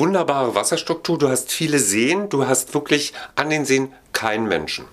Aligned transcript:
wunderbare 0.00 0.54
Wasserstruktur, 0.54 1.18
du 1.18 1.28
hast 1.28 1.52
viele 1.52 1.78
Seen, 1.78 2.30
du 2.30 2.46
hast 2.46 2.72
wirklich 2.72 3.12
an 3.36 3.50
den 3.50 3.66
Seen 3.66 3.92
keinen 4.12 4.48
Menschen. 4.48 4.86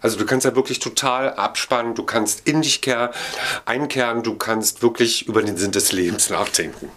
Also 0.00 0.18
du 0.18 0.24
kannst 0.24 0.44
ja 0.44 0.56
wirklich 0.56 0.80
total 0.80 1.34
abspannen, 1.34 1.94
du 1.94 2.04
kannst 2.04 2.48
in 2.48 2.62
dich 2.62 2.80
kehren, 2.80 3.10
einkehren, 3.66 4.22
du 4.22 4.34
kannst 4.34 4.82
wirklich 4.82 5.28
über 5.28 5.42
den 5.42 5.56
Sinn 5.56 5.72
des 5.72 5.92
Lebens 5.92 6.30
nachdenken. 6.30 6.90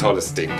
Tolles 0.00 0.34
Ding. 0.34 0.50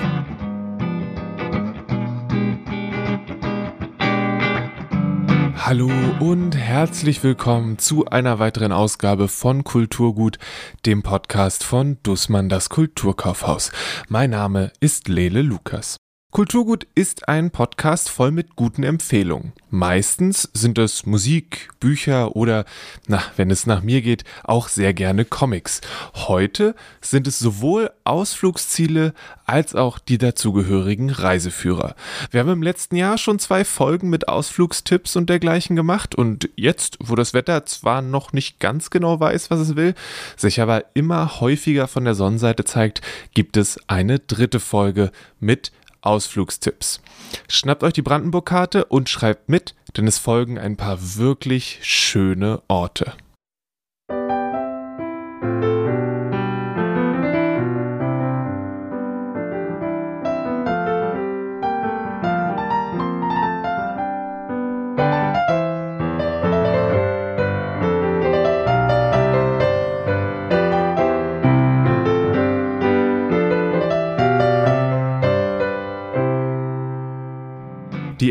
Hallo 5.72 5.90
und 6.20 6.54
herzlich 6.54 7.24
willkommen 7.24 7.78
zu 7.78 8.04
einer 8.04 8.38
weiteren 8.38 8.72
Ausgabe 8.72 9.26
von 9.26 9.64
Kulturgut, 9.64 10.38
dem 10.84 11.02
Podcast 11.02 11.64
von 11.64 11.96
Dussmann 12.02 12.50
das 12.50 12.68
Kulturkaufhaus. 12.68 13.72
Mein 14.06 14.28
Name 14.28 14.70
ist 14.80 15.08
Lele 15.08 15.40
Lukas. 15.40 16.01
Kulturgut 16.32 16.86
ist 16.94 17.28
ein 17.28 17.50
Podcast 17.50 18.08
voll 18.08 18.30
mit 18.30 18.56
guten 18.56 18.84
Empfehlungen. 18.84 19.52
Meistens 19.68 20.48
sind 20.54 20.78
es 20.78 21.04
Musik, 21.04 21.68
Bücher 21.78 22.34
oder, 22.34 22.64
na, 23.06 23.22
wenn 23.36 23.50
es 23.50 23.66
nach 23.66 23.82
mir 23.82 24.00
geht, 24.00 24.24
auch 24.42 24.68
sehr 24.68 24.94
gerne 24.94 25.26
Comics. 25.26 25.82
Heute 26.14 26.74
sind 27.02 27.26
es 27.26 27.38
sowohl 27.38 27.90
Ausflugsziele 28.04 29.12
als 29.44 29.74
auch 29.74 29.98
die 29.98 30.16
dazugehörigen 30.16 31.10
Reiseführer. 31.10 31.94
Wir 32.30 32.40
haben 32.40 32.48
im 32.48 32.62
letzten 32.62 32.96
Jahr 32.96 33.18
schon 33.18 33.38
zwei 33.38 33.62
Folgen 33.62 34.08
mit 34.08 34.28
Ausflugstipps 34.28 35.16
und 35.16 35.28
dergleichen 35.28 35.76
gemacht 35.76 36.14
und 36.14 36.48
jetzt, 36.56 36.96
wo 37.00 37.14
das 37.14 37.34
Wetter 37.34 37.66
zwar 37.66 38.00
noch 38.00 38.32
nicht 38.32 38.58
ganz 38.58 38.88
genau 38.88 39.20
weiß, 39.20 39.50
was 39.50 39.60
es 39.60 39.76
will, 39.76 39.94
sich 40.38 40.62
aber 40.62 40.84
immer 40.94 41.42
häufiger 41.42 41.88
von 41.88 42.06
der 42.06 42.14
Sonnenseite 42.14 42.64
zeigt, 42.64 43.02
gibt 43.34 43.58
es 43.58 43.78
eine 43.86 44.18
dritte 44.18 44.60
Folge 44.60 45.12
mit 45.38 45.72
Ausflugstipps. 46.02 47.00
Schnappt 47.48 47.82
euch 47.82 47.94
die 47.94 48.02
Brandenburg-Karte 48.02 48.84
und 48.84 49.08
schreibt 49.08 49.48
mit, 49.48 49.74
denn 49.96 50.06
es 50.06 50.18
folgen 50.18 50.58
ein 50.58 50.76
paar 50.76 50.98
wirklich 51.16 51.78
schöne 51.82 52.62
Orte. 52.68 53.14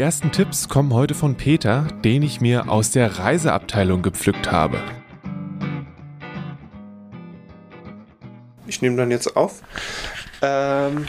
Die 0.01 0.05
ersten 0.05 0.31
Tipps 0.31 0.67
kommen 0.67 0.95
heute 0.95 1.13
von 1.13 1.35
Peter, 1.35 1.87
den 2.03 2.23
ich 2.23 2.41
mir 2.41 2.69
aus 2.69 2.89
der 2.89 3.19
Reiseabteilung 3.19 4.01
gepflückt 4.01 4.51
habe. 4.51 4.79
Ich 8.65 8.81
nehme 8.81 8.97
dann 8.97 9.11
jetzt 9.11 9.37
auf. 9.37 9.61
Ähm, 10.41 11.05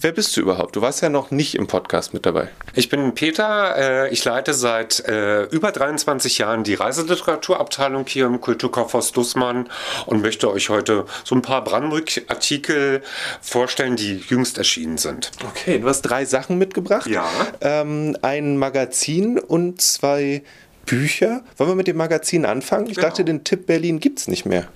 wer 0.00 0.12
bist 0.12 0.36
du 0.36 0.40
überhaupt? 0.40 0.76
Du 0.76 0.82
warst 0.82 1.02
ja 1.02 1.08
noch 1.08 1.30
nicht 1.30 1.54
im 1.54 1.66
Podcast 1.66 2.14
mit 2.14 2.26
dabei. 2.26 2.48
Ich 2.74 2.88
bin 2.88 3.14
Peter. 3.14 3.76
Äh, 4.06 4.12
ich 4.12 4.24
leite 4.24 4.54
seit 4.54 5.00
äh, 5.06 5.44
über 5.44 5.72
23 5.72 6.38
Jahren 6.38 6.64
die 6.64 6.74
Reiseliteraturabteilung 6.74 8.06
hier 8.06 8.26
im 8.26 8.40
Kulturkaufhaus 8.40 9.12
Dussmann 9.12 9.68
und 10.06 10.22
möchte 10.22 10.50
euch 10.50 10.68
heute 10.70 11.06
so 11.24 11.34
ein 11.34 11.42
paar 11.42 11.62
Brandenburg-Artikel 11.64 13.02
vorstellen, 13.40 13.96
die 13.96 14.16
jüngst 14.28 14.58
erschienen 14.58 14.98
sind. 14.98 15.30
Okay, 15.48 15.78
du 15.78 15.88
hast 15.88 16.02
drei 16.02 16.24
Sachen 16.24 16.58
mitgebracht. 16.58 17.06
Ja. 17.06 17.28
Ähm, 17.60 18.16
ein 18.22 18.56
Magazin 18.56 19.38
und 19.38 19.80
zwei 19.80 20.42
Bücher. 20.86 21.42
Wollen 21.56 21.70
wir 21.70 21.74
mit 21.76 21.86
dem 21.86 21.96
Magazin 21.96 22.44
anfangen? 22.46 22.86
Ich 22.86 22.96
Genau. 22.96 23.08
dachte, 23.08 23.24
den 23.24 23.44
Tipp 23.44 23.66
Berlin 23.66 24.00
gibt's 24.00 24.28
nicht 24.28 24.44
mehr. 24.46 24.68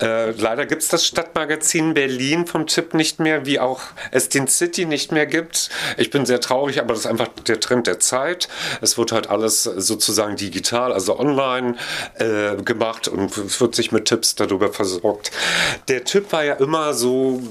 Äh, 0.00 0.32
leider 0.32 0.66
gibt 0.66 0.82
es 0.82 0.88
das 0.88 1.06
Stadtmagazin 1.06 1.94
Berlin 1.94 2.46
vom 2.46 2.66
Tipp 2.66 2.94
nicht 2.94 3.20
mehr, 3.20 3.46
wie 3.46 3.60
auch 3.60 3.80
es 4.10 4.28
den 4.28 4.48
City 4.48 4.86
nicht 4.86 5.12
mehr 5.12 5.26
gibt. 5.26 5.70
Ich 5.96 6.10
bin 6.10 6.26
sehr 6.26 6.40
traurig, 6.40 6.80
aber 6.80 6.94
das 6.94 7.00
ist 7.00 7.06
einfach 7.06 7.28
der 7.46 7.60
Trend 7.60 7.86
der 7.86 8.00
Zeit. 8.00 8.48
Es 8.80 8.98
wird 8.98 9.12
halt 9.12 9.30
alles 9.30 9.62
sozusagen 9.62 10.36
digital, 10.36 10.92
also 10.92 11.18
online 11.18 11.76
äh, 12.18 12.56
gemacht 12.62 13.08
und 13.08 13.36
es 13.36 13.60
wird 13.60 13.74
sich 13.74 13.92
mit 13.92 14.06
Tipps 14.06 14.34
darüber 14.34 14.72
versorgt. 14.72 15.30
Der 15.88 16.04
Tipp 16.04 16.32
war 16.32 16.44
ja 16.44 16.54
immer 16.54 16.94
so, 16.94 17.42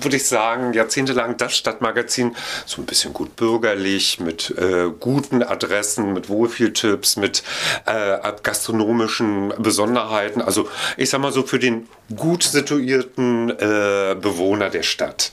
würde 0.00 0.16
ich 0.16 0.26
sagen, 0.26 0.72
jahrzehntelang 0.72 1.36
das 1.36 1.56
Stadtmagazin, 1.56 2.36
so 2.66 2.80
ein 2.80 2.86
bisschen 2.86 3.12
gut 3.12 3.34
bürgerlich, 3.36 4.20
mit 4.20 4.50
äh, 4.56 4.90
guten 4.98 5.42
Adressen, 5.42 6.12
mit 6.12 6.28
Wohlfühltipps, 6.28 7.16
mit 7.16 7.42
äh, 7.86 8.18
gastronomischen 8.42 9.52
Besonderheiten. 9.58 10.40
Also 10.40 10.68
ich 10.96 11.10
sag 11.10 11.20
mal 11.20 11.32
so 11.32 11.42
für 11.42 11.58
den 11.58 11.87
gut 12.16 12.42
situierten 12.42 13.50
äh, 13.50 14.16
Bewohner 14.18 14.70
der 14.70 14.82
Stadt. 14.82 15.30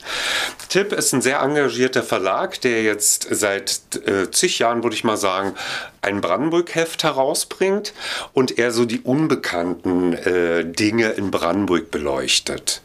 Tipp 0.68 0.92
ist 0.92 1.14
ein 1.14 1.22
sehr 1.22 1.40
engagierter 1.40 2.04
Verlag, 2.04 2.60
der 2.62 2.84
jetzt 2.84 3.28
seit 3.32 3.80
äh, 4.06 4.30
zig 4.32 4.60
Jahren, 4.60 4.84
würde 4.84 4.96
ich 4.96 5.06
mal 5.06 5.16
sagen, 5.16 5.54
ein 6.02 6.20
Brandenburg-Heft 6.20 7.04
herausbringt 7.04 7.94
und 8.34 8.60
er 8.60 8.72
so 8.72 8.84
die 8.84 9.00
unbekannten 9.00 10.14
äh, 10.14 10.66
Dinge 10.66 11.12
in 11.12 11.32
Brandenburg 11.32 11.92
beleuchtet. 11.92 12.82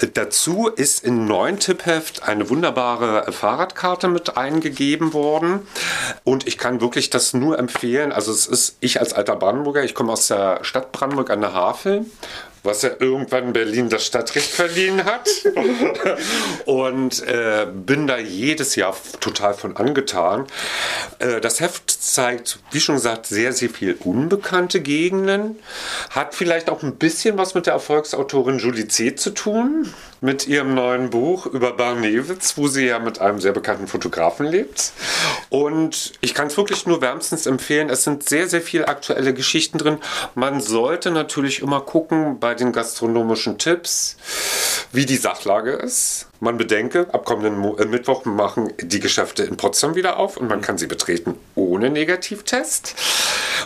Äh, 0.00 0.06
dazu 0.14 0.68
ist 0.68 1.02
im 1.04 1.26
neuen 1.26 1.58
Tippheft 1.58 2.22
eine 2.22 2.48
wunderbare 2.48 3.32
Fahrradkarte 3.32 4.06
mit 4.06 4.36
eingegeben 4.36 5.12
worden 5.12 5.66
und 6.22 6.46
ich 6.46 6.56
kann 6.56 6.80
wirklich 6.80 7.10
das 7.10 7.34
nur 7.34 7.58
empfehlen. 7.58 8.12
Also 8.12 8.30
es 8.30 8.46
ist 8.46 8.76
ich 8.78 9.00
als 9.00 9.12
alter 9.12 9.34
Brandenburger, 9.34 9.82
ich 9.82 9.96
komme 9.96 10.12
aus 10.12 10.28
der 10.28 10.60
Stadt 10.62 10.92
Brandenburg 10.92 11.30
an 11.30 11.40
der 11.40 11.52
Havel 11.52 12.06
was 12.68 12.82
ja 12.82 12.90
irgendwann 12.98 13.54
Berlin 13.54 13.88
das 13.88 14.04
Stadtrecht 14.04 14.50
verliehen 14.50 15.04
hat. 15.04 15.28
Und 16.66 17.26
äh, 17.26 17.66
bin 17.72 18.06
da 18.06 18.18
jedes 18.18 18.76
Jahr 18.76 18.94
total 19.20 19.54
von 19.54 19.76
angetan. 19.76 20.46
Äh, 21.18 21.40
das 21.40 21.60
Heft 21.60 21.90
zeigt, 21.90 22.58
wie 22.70 22.80
schon 22.80 22.96
gesagt, 22.96 23.26
sehr, 23.26 23.52
sehr 23.52 23.70
viel 23.70 23.96
unbekannte 24.04 24.80
Gegenden. 24.80 25.58
Hat 26.10 26.34
vielleicht 26.34 26.68
auch 26.68 26.82
ein 26.82 26.96
bisschen 26.96 27.38
was 27.38 27.54
mit 27.54 27.66
der 27.66 27.72
Erfolgsautorin 27.72 28.58
Julie 28.58 28.86
C. 28.86 29.14
zu 29.14 29.30
tun. 29.30 29.92
Mit 30.20 30.48
ihrem 30.48 30.74
neuen 30.74 31.10
Buch 31.10 31.46
über 31.46 31.72
Barnewitz, 31.72 32.56
wo 32.56 32.68
sie 32.68 32.86
ja 32.86 32.98
mit 32.98 33.20
einem 33.20 33.40
sehr 33.40 33.52
bekannten 33.52 33.86
Fotografen 33.86 34.46
lebt. 34.46 34.92
Und 35.48 36.12
ich 36.20 36.34
kann 36.34 36.48
es 36.48 36.56
wirklich 36.56 36.86
nur 36.86 37.00
wärmstens 37.00 37.46
empfehlen. 37.46 37.90
Es 37.90 38.04
sind 38.04 38.28
sehr, 38.28 38.48
sehr 38.48 38.60
viele 38.60 38.88
aktuelle 38.88 39.34
Geschichten 39.34 39.78
drin. 39.78 39.98
Man 40.34 40.60
sollte 40.60 41.10
natürlich 41.10 41.62
immer 41.62 41.80
gucken 41.80 42.38
bei 42.40 42.54
den 42.54 42.72
gastronomischen 42.72 43.58
Tipps, 43.58 44.16
wie 44.92 45.06
die 45.06 45.16
Sachlage 45.16 45.72
ist. 45.72 46.27
Man 46.40 46.56
bedenke, 46.56 47.08
ab 47.12 47.24
kommenden 47.24 47.58
Mo 47.58 47.76
äh, 47.76 47.84
Mittwoch 47.84 48.24
machen 48.24 48.72
die 48.80 49.00
Geschäfte 49.00 49.42
in 49.42 49.56
Potsdam 49.56 49.96
wieder 49.96 50.18
auf 50.18 50.36
und 50.36 50.48
man 50.48 50.60
kann 50.60 50.78
sie 50.78 50.86
betreten 50.86 51.34
ohne 51.56 51.90
Negativtest. 51.90 52.94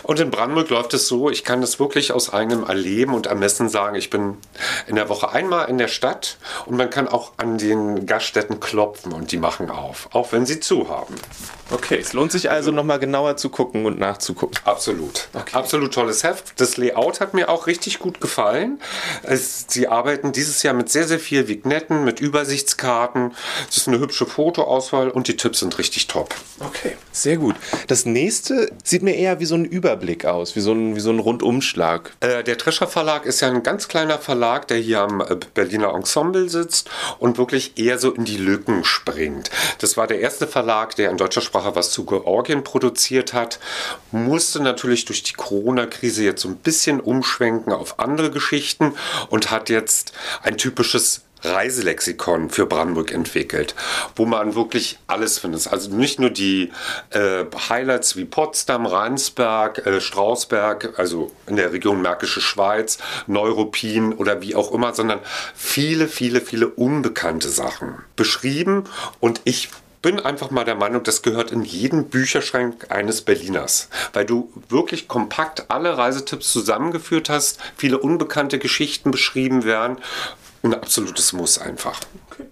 Und 0.01 0.19
in 0.19 0.31
Brandenburg 0.31 0.69
läuft 0.69 0.93
es 0.95 1.07
so, 1.07 1.29
ich 1.29 1.43
kann 1.43 1.61
das 1.61 1.79
wirklich 1.79 2.11
aus 2.11 2.33
eigenem 2.33 2.63
Erleben 2.63 3.13
und 3.13 3.27
Ermessen 3.27 3.69
sagen, 3.69 3.95
ich 3.95 4.09
bin 4.09 4.37
in 4.87 4.95
der 4.95 5.07
Woche 5.07 5.31
einmal 5.31 5.69
in 5.69 5.77
der 5.77 5.87
Stadt 5.87 6.37
und 6.65 6.75
man 6.75 6.89
kann 6.89 7.07
auch 7.07 7.33
an 7.37 7.59
den 7.59 8.07
Gaststätten 8.07 8.59
klopfen 8.59 9.13
und 9.13 9.31
die 9.31 9.37
machen 9.37 9.69
auf, 9.69 10.09
auch 10.11 10.31
wenn 10.31 10.47
sie 10.47 10.59
zu 10.59 10.89
haben. 10.89 11.15
Okay, 11.71 11.97
es 11.99 12.13
lohnt 12.13 12.31
sich 12.31 12.51
also 12.51 12.71
nochmal 12.71 12.99
genauer 12.99 13.37
zu 13.37 13.49
gucken 13.49 13.85
und 13.85 13.97
nachzugucken. 13.97 14.59
Absolut. 14.63 15.29
Absolut 15.53 15.93
tolles 15.93 16.23
Heft. 16.23 16.59
Das 16.59 16.77
Layout 16.77 17.19
hat 17.19 17.33
mir 17.33 17.49
auch 17.49 17.67
richtig 17.67 17.99
gut 17.99 18.19
gefallen. 18.19 18.79
Es, 19.23 19.65
sie 19.69 19.87
arbeiten 19.87 20.33
dieses 20.33 20.61
Jahr 20.63 20.73
mit 20.73 20.89
sehr, 20.89 21.07
sehr 21.07 21.19
viel 21.19 21.47
Vignetten, 21.47 22.03
mit 22.03 22.19
Übersichtskarten. 22.63 23.35
Es 23.69 23.77
ist 23.77 23.87
eine 23.87 23.99
hübsche 23.99 24.25
Fotoauswahl 24.25 25.09
und 25.09 25.27
die 25.27 25.35
Tipps 25.35 25.59
sind 25.59 25.77
richtig 25.77 26.07
top. 26.07 26.33
Okay, 26.59 26.95
sehr 27.11 27.37
gut. 27.37 27.55
Das 27.87 28.05
nächste 28.05 28.71
sieht 28.83 29.03
mir 29.03 29.15
eher 29.15 29.39
wie 29.39 29.45
so 29.45 29.55
ein 29.55 29.65
Überblick 29.65 30.25
aus, 30.25 30.55
wie 30.55 30.61
so 30.61 30.71
ein, 30.71 30.95
wie 30.95 30.99
so 30.99 31.09
ein 31.09 31.19
Rundumschlag. 31.19 32.13
Äh, 32.21 32.43
der 32.43 32.57
Trescher 32.57 32.87
Verlag 32.87 33.25
ist 33.25 33.41
ja 33.41 33.49
ein 33.49 33.63
ganz 33.63 33.87
kleiner 33.87 34.17
Verlag, 34.17 34.67
der 34.67 34.77
hier 34.77 35.01
am 35.01 35.21
äh, 35.21 35.35
Berliner 35.53 35.93
Ensemble 35.93 36.49
sitzt 36.49 36.89
und 37.19 37.37
wirklich 37.37 37.77
eher 37.77 37.99
so 37.99 38.11
in 38.11 38.25
die 38.25 38.37
Lücken 38.37 38.83
springt. 38.83 39.49
Das 39.79 39.97
war 39.97 40.07
der 40.07 40.19
erste 40.19 40.47
Verlag, 40.47 40.95
der 40.95 41.09
in 41.09 41.17
deutscher 41.17 41.41
Sprache 41.41 41.75
was 41.75 41.91
zu 41.91 42.05
Georgien 42.05 42.63
produziert 42.63 43.33
hat, 43.33 43.59
musste 44.11 44.61
natürlich 44.61 45.05
durch 45.05 45.23
die 45.23 45.33
Corona-Krise 45.33 46.23
jetzt 46.23 46.41
so 46.41 46.49
ein 46.49 46.57
bisschen 46.57 46.99
umschwenken 46.99 47.73
auf 47.73 47.99
andere 47.99 48.31
Geschichten 48.31 48.93
und 49.29 49.51
hat 49.51 49.69
jetzt 49.69 50.13
ein 50.43 50.57
typisches 50.57 51.21
Reiselexikon 51.43 52.49
für 52.49 52.65
Brandenburg 52.65 53.11
entwickelt, 53.11 53.75
wo 54.15 54.25
man 54.25 54.55
wirklich 54.55 54.99
alles 55.07 55.39
findet. 55.39 55.67
Also 55.67 55.93
nicht 55.93 56.19
nur 56.19 56.29
die 56.29 56.71
äh, 57.11 57.45
Highlights 57.69 58.15
wie 58.15 58.25
Potsdam, 58.25 58.85
Rheinsberg, 58.85 59.85
äh, 59.85 60.01
Strausberg, 60.01 60.97
also 60.97 61.31
in 61.47 61.55
der 61.55 61.73
Region 61.73 62.01
Märkische 62.01 62.41
Schweiz, 62.41 62.97
Neuruppin 63.27 64.13
oder 64.13 64.41
wie 64.41 64.55
auch 64.55 64.71
immer, 64.71 64.93
sondern 64.93 65.19
viele, 65.55 66.07
viele, 66.07 66.41
viele 66.41 66.67
unbekannte 66.67 67.49
Sachen 67.49 67.95
beschrieben 68.15 68.85
und 69.19 69.41
ich 69.43 69.69
bin 70.03 70.19
einfach 70.19 70.51
mal 70.51 70.65
der 70.65 70.75
Meinung, 70.75 71.01
das 71.03 71.21
gehört 71.21 71.51
in 71.51 71.63
jeden 71.63 72.09
Bücherschrank 72.09 72.87
eines 72.91 73.21
Berliners, 73.21 73.87
weil 74.11 74.25
du 74.25 74.51
wirklich 74.67 75.07
kompakt 75.07 75.71
alle 75.71 75.97
Reisetipps 75.97 76.51
zusammengeführt 76.51 77.29
hast, 77.29 77.59
viele 77.77 77.97
unbekannte 77.97 78.59
Geschichten 78.59 79.11
beschrieben 79.11 79.63
werden. 79.63 79.97
Ein 80.63 80.73
absolutes 80.73 81.33
Muss 81.33 81.59
einfach. 81.59 81.99
Okay. 82.31 82.45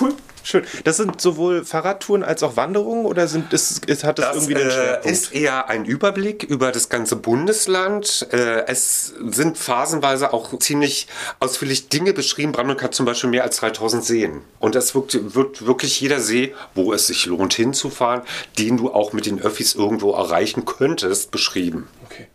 Cool. 0.00 0.14
Schön. 0.44 0.64
Das 0.82 0.96
sind 0.96 1.20
sowohl 1.20 1.64
Fahrradtouren 1.64 2.24
als 2.24 2.42
auch 2.42 2.56
Wanderungen 2.56 3.06
oder 3.06 3.28
sind, 3.28 3.52
ist, 3.52 3.84
ist, 3.84 4.02
hat 4.02 4.18
das, 4.18 4.26
das 4.26 4.36
irgendwie 4.36 4.56
einen 4.56 4.70
äh, 4.70 4.72
Schwerpunkt? 4.72 5.06
ist 5.06 5.32
eher 5.32 5.68
ein 5.68 5.84
Überblick 5.84 6.42
über 6.42 6.72
das 6.72 6.88
ganze 6.88 7.14
Bundesland. 7.14 8.26
Äh, 8.32 8.66
es 8.66 9.14
sind 9.28 9.56
phasenweise 9.56 10.32
auch 10.32 10.58
ziemlich 10.58 11.06
ausführlich 11.38 11.88
Dinge 11.88 12.12
beschrieben. 12.12 12.50
Brandenburg 12.50 12.82
hat 12.82 12.94
zum 12.94 13.06
Beispiel 13.06 13.30
mehr 13.30 13.44
als 13.44 13.58
3000 13.58 14.04
Seen. 14.04 14.40
Und 14.58 14.74
es 14.74 14.94
wird, 14.96 15.34
wird 15.36 15.64
wirklich 15.64 16.00
jeder 16.00 16.18
See, 16.18 16.54
wo 16.74 16.92
es 16.92 17.06
sich 17.06 17.26
lohnt 17.26 17.54
hinzufahren, 17.54 18.22
den 18.58 18.78
du 18.78 18.92
auch 18.92 19.12
mit 19.12 19.26
den 19.26 19.40
Öffis 19.40 19.74
irgendwo 19.74 20.12
erreichen 20.12 20.64
könntest, 20.64 21.30
beschrieben. 21.30 21.88
Okay. 22.06 22.26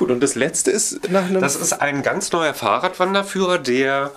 Gut, 0.00 0.10
und 0.10 0.22
das 0.22 0.34
letzte 0.34 0.70
ist 0.70 1.10
nach 1.10 1.26
einem. 1.26 1.42
Das 1.42 1.56
ist 1.56 1.74
ein 1.74 2.02
ganz 2.02 2.32
neuer 2.32 2.54
Fahrradwanderführer, 2.54 3.58
der 3.58 4.12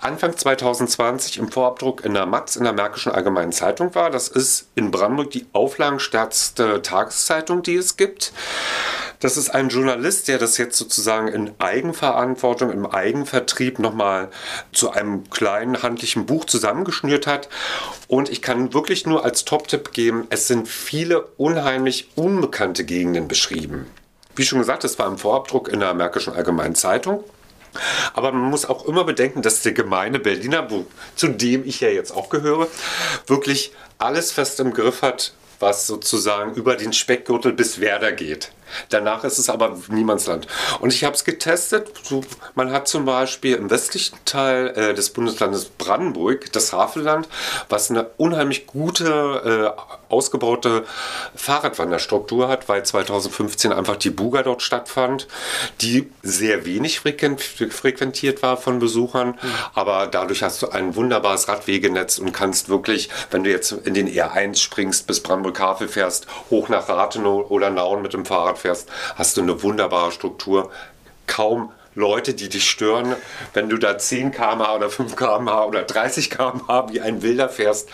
Anfang 0.00 0.36
2020 0.36 1.38
im 1.38 1.52
Vorabdruck 1.52 2.04
in 2.04 2.12
der 2.12 2.26
Matz 2.26 2.56
in 2.56 2.64
der 2.64 2.72
Märkischen 2.72 3.12
Allgemeinen 3.12 3.52
Zeitung 3.52 3.94
war. 3.94 4.10
Das 4.10 4.26
ist 4.26 4.66
in 4.74 4.90
Brandenburg 4.90 5.30
die 5.30 5.46
auflagenstärkste 5.52 6.82
Tageszeitung, 6.82 7.62
die 7.62 7.76
es 7.76 7.96
gibt. 7.96 8.32
Das 9.20 9.36
ist 9.36 9.50
ein 9.50 9.68
Journalist, 9.68 10.26
der 10.26 10.38
das 10.38 10.58
jetzt 10.58 10.76
sozusagen 10.76 11.28
in 11.28 11.52
Eigenverantwortung, 11.60 12.72
im 12.72 12.86
Eigenvertrieb 12.86 13.78
nochmal 13.78 14.30
zu 14.72 14.90
einem 14.90 15.30
kleinen 15.30 15.84
handlichen 15.84 16.26
Buch 16.26 16.46
zusammengeschnürt 16.46 17.28
hat. 17.28 17.48
Und 18.08 18.28
ich 18.28 18.42
kann 18.42 18.74
wirklich 18.74 19.06
nur 19.06 19.24
als 19.24 19.44
Top-Tipp 19.44 19.92
geben, 19.92 20.26
es 20.30 20.48
sind 20.48 20.66
viele 20.66 21.22
unheimlich 21.36 22.08
unbekannte 22.16 22.84
Gegenden 22.84 23.28
beschrieben. 23.28 23.86
Wie 24.38 24.44
schon 24.44 24.60
gesagt, 24.60 24.84
es 24.84 24.96
war 25.00 25.08
im 25.08 25.18
Vorabdruck 25.18 25.66
in 25.66 25.80
der 25.80 25.94
Märkischen 25.94 26.32
Allgemeinen 26.32 26.76
Zeitung. 26.76 27.24
Aber 28.14 28.30
man 28.30 28.48
muss 28.48 28.66
auch 28.66 28.86
immer 28.86 29.02
bedenken, 29.02 29.42
dass 29.42 29.62
der 29.62 29.72
gemeine 29.72 30.20
Berliner, 30.20 30.68
zu 31.16 31.26
dem 31.26 31.66
ich 31.66 31.80
ja 31.80 31.88
jetzt 31.88 32.12
auch 32.12 32.28
gehöre, 32.28 32.68
wirklich 33.26 33.72
alles 33.98 34.30
fest 34.30 34.60
im 34.60 34.72
Griff 34.72 35.02
hat, 35.02 35.32
was 35.58 35.88
sozusagen 35.88 36.54
über 36.54 36.76
den 36.76 36.92
Speckgürtel 36.92 37.52
bis 37.52 37.80
Werder 37.80 38.12
geht. 38.12 38.52
Danach 38.88 39.24
ist 39.24 39.38
es 39.38 39.48
aber 39.48 39.78
Niemandsland. 39.88 40.46
Und 40.80 40.92
ich 40.92 41.04
habe 41.04 41.14
es 41.14 41.24
getestet. 41.24 41.90
Man 42.54 42.72
hat 42.72 42.88
zum 42.88 43.04
Beispiel 43.04 43.56
im 43.56 43.70
westlichen 43.70 44.18
Teil 44.24 44.68
äh, 44.68 44.94
des 44.94 45.10
Bundeslandes 45.10 45.66
Brandenburg, 45.66 46.52
das 46.52 46.72
Havelland, 46.72 47.28
was 47.68 47.90
eine 47.90 48.08
unheimlich 48.16 48.66
gute, 48.66 49.74
äh, 49.76 50.12
ausgebaute 50.12 50.84
Fahrradwanderstruktur 51.34 52.48
hat, 52.48 52.68
weil 52.68 52.84
2015 52.84 53.72
einfach 53.72 53.96
die 53.96 54.10
Buga 54.10 54.42
dort 54.42 54.62
stattfand, 54.62 55.28
die 55.80 56.10
sehr 56.22 56.64
wenig 56.64 57.00
frequentiert 57.00 58.42
war 58.42 58.56
von 58.56 58.78
Besuchern. 58.78 59.28
Mhm. 59.28 59.54
Aber 59.74 60.06
dadurch 60.06 60.42
hast 60.42 60.62
du 60.62 60.68
ein 60.68 60.96
wunderbares 60.96 61.48
Radwegenetz 61.48 62.18
und 62.18 62.32
kannst 62.32 62.68
wirklich, 62.68 63.08
wenn 63.30 63.44
du 63.44 63.50
jetzt 63.50 63.72
in 63.72 63.94
den 63.94 64.08
R1 64.08 64.56
springst, 64.56 65.06
bis 65.06 65.22
Brandenburg-Havel 65.22 65.88
fährst, 65.88 66.26
hoch 66.50 66.68
nach 66.68 66.88
Rathenow 66.88 67.50
oder 67.50 67.70
Nauen 67.70 68.02
mit 68.02 68.12
dem 68.12 68.24
Fahrrad 68.24 68.57
fährst, 68.58 68.88
hast 69.16 69.36
du 69.36 69.42
eine 69.42 69.62
wunderbare 69.62 70.12
Struktur. 70.12 70.70
Kaum 71.26 71.72
Leute, 71.94 72.32
die 72.32 72.48
dich 72.48 72.70
stören, 72.70 73.16
wenn 73.54 73.68
du 73.68 73.76
da 73.76 73.98
10 73.98 74.30
km/h 74.30 74.76
oder 74.76 74.88
5 74.88 75.16
km/h 75.16 75.64
oder 75.64 75.82
30 75.82 76.30
km/h 76.30 76.88
wie 76.90 77.00
ein 77.00 77.22
Wilder 77.22 77.48
fährst. 77.48 77.88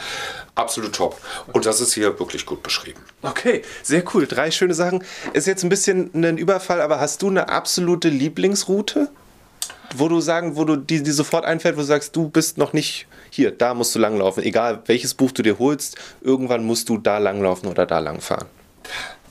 Absolut 0.55 0.95
top. 0.95 1.21
Und 1.53 1.67
das 1.67 1.81
ist 1.81 1.95
hier 1.95 2.19
wirklich 2.19 2.45
gut 2.45 2.63
beschrieben. 2.63 3.01
Okay, 3.23 3.63
sehr 3.83 4.05
cool. 4.15 4.27
Drei 4.27 4.51
schöne 4.51 4.75
Sachen. 4.75 5.03
Ist 5.33 5.47
jetzt 5.47 5.65
ein 5.65 5.71
bisschen 5.71 6.11
ein 6.15 6.37
Überfall, 6.37 6.81
aber 6.81 7.01
hast 7.01 7.23
du 7.23 7.29
eine 7.29 7.49
absolute 7.49 8.09
Lieblingsroute? 8.09 9.09
Wo 9.97 10.09
du 10.09 10.21
sagen, 10.21 10.57
wo 10.57 10.65
du 10.65 10.77
die, 10.77 11.03
die 11.03 11.11
sofort 11.11 11.45
einfällt, 11.45 11.77
wo 11.77 11.81
du 11.81 11.87
sagst, 11.87 12.15
du 12.15 12.29
bist 12.29 12.59
noch 12.59 12.73
nicht 12.73 13.07
hier, 13.31 13.53
da 13.53 13.75
musst 13.75 13.95
du 13.95 13.99
langlaufen. 13.99 14.43
Egal 14.43 14.83
welches 14.87 15.15
Buch 15.15 15.33
du 15.33 15.43
dir 15.43 15.59
holst, 15.59 15.97
irgendwann 16.21 16.65
musst 16.65 16.89
du 16.89 16.99
da 16.99 17.19
langlaufen 17.19 17.69
oder 17.69 17.87
da 17.87 18.01
langfahren. 18.01 18.49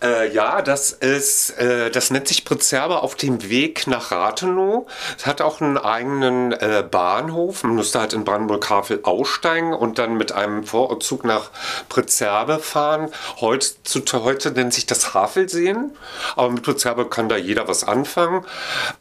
Äh, 0.04 0.34
ja, 0.34 0.62
das 0.62 0.92
ist, 0.92 1.52
äh, 1.52 1.90
das 1.90 2.12
nennt 2.12 2.28
sich 2.28 2.44
Prezerbe 2.44 3.02
auf 3.02 3.16
dem 3.16 3.50
Weg 3.50 3.88
nach 3.88 4.12
Rathenow. 4.12 4.86
Es 5.18 5.26
hat 5.26 5.40
auch 5.42 5.62
einen 5.62 5.78
eigenen 5.78 6.52
äh, 6.52 6.84
Bahnhof. 6.90 7.64
Man 7.64 7.76
müsste 7.76 8.02
halt 8.02 8.12
in 8.12 8.26
Brandenburg-Havel 8.26 9.00
aussteigen 9.04 9.74
und 9.74 10.00
dann 10.00 10.18
mit 10.18 10.34
einem 10.34 10.66
Vorzug 10.66 11.24
nach 11.24 11.52
Prezerbe 11.88 12.60
fahren. 12.60 13.10
Heute, 13.40 13.66
heute 14.12 14.52
nennt 14.52 14.74
sich 14.74 14.86
das 14.86 15.14
Havelseen, 15.14 15.92
aber 16.36 16.50
mit 16.50 16.64
Prezerbe 16.64 17.08
kann 17.08 17.30
da 17.30 17.38
jeder 17.38 17.70
was 17.70 17.86
anfangen. 17.86 18.46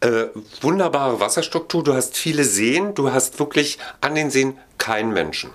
Äh, 0.00 0.26
wunderbare 0.60 1.18
Wasserstruktur, 1.18 1.82
du 1.82 1.94
hast 1.94 2.16
viele 2.16 2.44
Seen, 2.44 2.94
du 2.94 3.12
hast 3.12 3.40
wirklich 3.40 3.78
an 4.00 4.14
den 4.14 4.30
Seen 4.30 4.56
keinen 4.78 5.12
Menschen. 5.12 5.50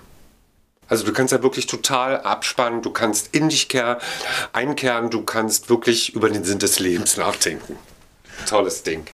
Also 0.88 1.04
du 1.04 1.12
kannst 1.12 1.32
ja 1.32 1.42
wirklich 1.42 1.66
total 1.66 2.22
abspannen, 2.22 2.80
du 2.80 2.90
kannst 2.90 3.34
in 3.34 3.50
dich 3.50 3.68
kehren, 3.68 3.98
einkehren, 4.54 5.10
du 5.10 5.22
kannst 5.22 5.68
wirklich 5.68 6.14
über 6.14 6.30
den 6.30 6.44
Sinn 6.44 6.58
des 6.58 6.78
Lebens 6.78 7.18
nachdenken. 7.18 7.76
Tolles 8.46 8.82
Ding. 8.82 9.04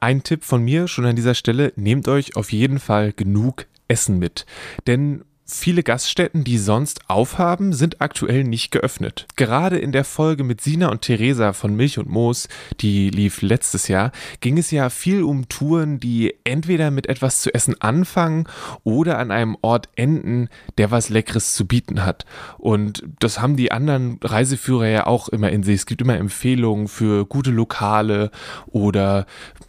Ein 0.00 0.22
Tipp 0.22 0.44
von 0.44 0.62
mir 0.62 0.86
schon 0.86 1.06
an 1.06 1.16
dieser 1.16 1.34
Stelle, 1.34 1.72
nehmt 1.76 2.06
euch 2.08 2.36
auf 2.36 2.52
jeden 2.52 2.78
Fall 2.78 3.14
genug 3.14 3.64
Essen 3.88 4.18
mit. 4.18 4.44
Denn 4.86 5.24
Viele 5.46 5.82
Gaststätten, 5.82 6.42
die 6.42 6.56
sonst 6.56 7.10
aufhaben, 7.10 7.74
sind 7.74 8.00
aktuell 8.00 8.44
nicht 8.44 8.70
geöffnet. 8.70 9.26
Gerade 9.36 9.76
in 9.76 9.92
der 9.92 10.04
Folge 10.04 10.42
mit 10.42 10.62
Sina 10.62 10.88
und 10.88 11.02
Theresa 11.02 11.52
von 11.52 11.76
Milch 11.76 11.98
und 11.98 12.08
Moos, 12.08 12.48
die 12.80 13.10
lief 13.10 13.42
letztes 13.42 13.88
Jahr, 13.88 14.10
ging 14.40 14.56
es 14.56 14.70
ja 14.70 14.88
viel 14.88 15.22
um 15.22 15.46
Touren, 15.50 16.00
die 16.00 16.34
entweder 16.44 16.90
mit 16.90 17.10
etwas 17.10 17.42
zu 17.42 17.52
essen 17.52 17.78
anfangen 17.82 18.48
oder 18.84 19.18
an 19.18 19.30
einem 19.30 19.58
Ort 19.60 19.90
enden, 19.96 20.48
der 20.78 20.90
was 20.90 21.10
Leckeres 21.10 21.52
zu 21.52 21.66
bieten 21.66 22.06
hat. 22.06 22.24
Und 22.56 23.04
das 23.18 23.42
haben 23.42 23.58
die 23.58 23.70
anderen 23.70 24.18
Reiseführer 24.24 24.88
ja 24.88 25.06
auch 25.06 25.28
immer 25.28 25.50
in 25.50 25.62
sich. 25.62 25.74
Es 25.74 25.86
gibt 25.86 26.00
immer 26.00 26.16
Empfehlungen 26.16 26.88
für 26.88 27.26
gute 27.26 27.50
Lokale 27.50 28.30
oder 28.68 29.26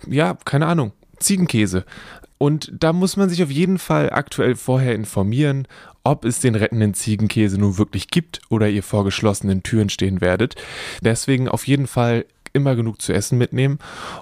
ja, 0.07 0.38
keine 0.45 0.68
Ahnung, 0.68 0.94
Ziegenkäse. 1.19 1.83
Und 2.37 2.71
da 2.73 2.93
muss 2.93 3.17
man 3.17 3.29
sich 3.29 3.41
auf 3.43 3.51
jeden 3.51 3.79
Fall 3.79 4.09
aktuell 4.09 4.55
vorher 4.55 4.95
informieren, 4.95 5.67
ob 6.03 6.25
es 6.25 6.39
den 6.39 6.56
rettenden 6.56 6.94
Ziegenkäse 6.94 7.57
nun 7.57 7.77
wirklich 7.77 8.09
gibt 8.09 8.42
oder 8.49 8.69
ihr 8.69 8.83
vor 8.83 9.04
geschlossenen 9.04 9.63
Türen 9.63 9.89
stehen 9.89 10.21
werdet. 10.21 10.56
Deswegen 11.01 11.47
auf 11.47 11.68
jeden 11.68 11.87
Fall 11.87 12.25
immer 12.54 12.75
genug 12.75 13.01
zu 13.01 13.13
essen 13.13 13.37
mitnehmen 13.37 13.80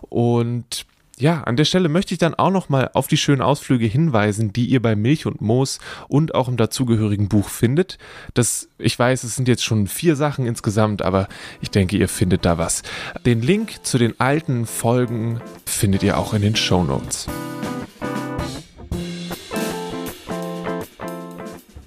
und 0.10 0.86
ja, 1.20 1.42
an 1.44 1.56
der 1.56 1.66
Stelle 1.66 1.90
möchte 1.90 2.14
ich 2.14 2.18
dann 2.18 2.34
auch 2.34 2.50
noch 2.50 2.70
mal 2.70 2.90
auf 2.94 3.08
die 3.08 3.18
schönen 3.18 3.42
Ausflüge 3.42 3.86
hinweisen, 3.86 4.52
die 4.52 4.66
ihr 4.66 4.82
bei 4.82 4.96
Milch 4.96 5.26
und 5.28 5.42
Moos 5.42 5.80
und 6.08 6.34
auch 6.34 6.48
im 6.48 6.58
dazugehörigen 6.58 7.30
Buch 7.30 7.50
findet. 7.50 8.00
Das, 8.34 8.68
ich 8.80 8.98
weiß, 8.98 9.24
es 9.24 9.36
sind 9.36 9.48
jetzt 9.48 9.64
schon 9.64 9.88
vier 9.88 10.16
Sachen 10.16 10.48
insgesamt, 10.48 11.04
aber 11.04 11.28
ich 11.62 11.70
denke, 11.70 11.98
ihr 11.98 12.10
findet 12.10 12.46
da 12.46 12.58
was. 12.58 12.82
Den 13.26 13.42
Link 13.42 13.86
zu 13.86 14.00
den 14.00 14.20
alten 14.20 14.66
Folgen 14.66 15.40
findet 15.66 16.02
ihr 16.02 16.18
auch 16.18 16.34
in 16.34 16.42
den 16.42 16.56
Show 16.56 16.84
Notes. 16.84 17.28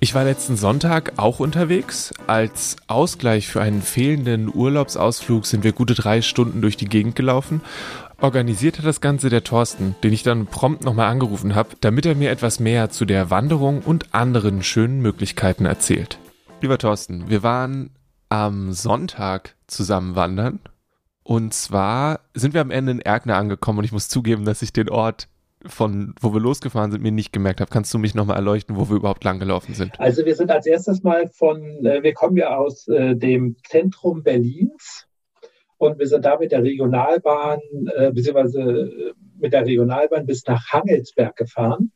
Ich 0.07 0.15
war 0.15 0.23
letzten 0.23 0.57
Sonntag 0.57 1.15
auch 1.17 1.41
unterwegs. 1.41 2.15
Als 2.29 2.77
Ausgleich 2.87 3.49
für 3.49 3.61
einen 3.61 3.83
fehlenden 3.83 4.49
Urlaubsausflug 4.55 5.47
sind 5.47 5.65
wir 5.65 5.73
gute 5.73 5.95
drei 5.95 6.23
Stunden 6.23 6.63
durch 6.63 6.77
die 6.77 6.85
Gegend 6.85 7.17
gelaufen. 7.17 7.61
Organisiert 8.21 8.79
hat 8.79 8.87
das 8.87 9.01
Ganze 9.01 9.31
der 9.31 9.43
Thorsten, 9.43 9.97
den 10.05 10.13
ich 10.13 10.23
dann 10.23 10.47
prompt 10.47 10.85
nochmal 10.85 11.11
angerufen 11.11 11.57
habe, 11.57 11.71
damit 11.81 12.07
er 12.07 12.15
mir 12.15 12.31
etwas 12.31 12.61
mehr 12.61 12.89
zu 12.89 13.05
der 13.05 13.31
Wanderung 13.31 13.81
und 13.81 14.15
anderen 14.15 14.63
schönen 14.63 15.01
Möglichkeiten 15.01 15.67
erzählt. 15.67 16.21
Lieber 16.61 16.79
Thorsten, 16.79 17.29
wir 17.29 17.43
waren 17.43 17.91
am 18.29 18.73
Sonntag 18.75 19.57
zusammen 19.67 20.15
wandern. 20.15 20.61
Und 21.25 21.53
zwar 21.53 22.21
sind 22.33 22.55
wir 22.55 22.61
am 22.61 22.71
Ende 22.71 22.93
in 22.93 23.01
Erkner 23.01 23.39
angekommen 23.39 23.81
und 23.81 23.85
ich 23.85 23.91
muss 23.91 24.09
zugeben, 24.09 24.45
dass 24.45 24.63
ich 24.63 24.73
den 24.73 24.89
Ort 24.89 25.27
von 25.69 26.15
wo 26.21 26.33
wir 26.33 26.41
losgefahren 26.41 26.91
sind, 26.91 27.03
mir 27.03 27.13
nicht 27.13 27.33
gemerkt 27.33 27.61
habe. 27.61 27.71
Kannst 27.71 27.93
du 27.95 27.99
mich 27.99 28.15
nochmal 28.15 28.37
erleuchten, 28.37 28.77
wo 28.77 28.89
wir 28.89 28.97
überhaupt 28.97 29.25
langgelaufen 29.25 29.75
sind? 29.75 29.99
Also 29.99 30.25
wir 30.25 30.35
sind 30.35 30.51
als 30.51 30.67
erstes 30.67 31.03
mal 31.03 31.29
von, 31.29 31.85
äh, 31.85 32.03
wir 32.03 32.15
kommen 32.15 32.37
ja 32.37 32.57
aus 32.57 32.89
äh, 32.89 33.15
dem 33.15 33.57
Zentrum 33.69 34.23
Berlins 34.23 35.07
und 35.79 35.99
wir 35.99 36.07
sind 36.07 36.25
da 36.25 36.39
mit 36.39 36.53
der 36.53 36.63
Regionalbahn, 36.63 37.61
äh, 37.95 38.13
beziehungsweise 38.13 39.15
mit 39.39 39.53
der 39.53 39.67
Regionalbahn 39.67 40.27
bis 40.27 40.47
nach 40.47 40.73
Hangelsberg 40.73 41.37
gefahren. 41.37 41.93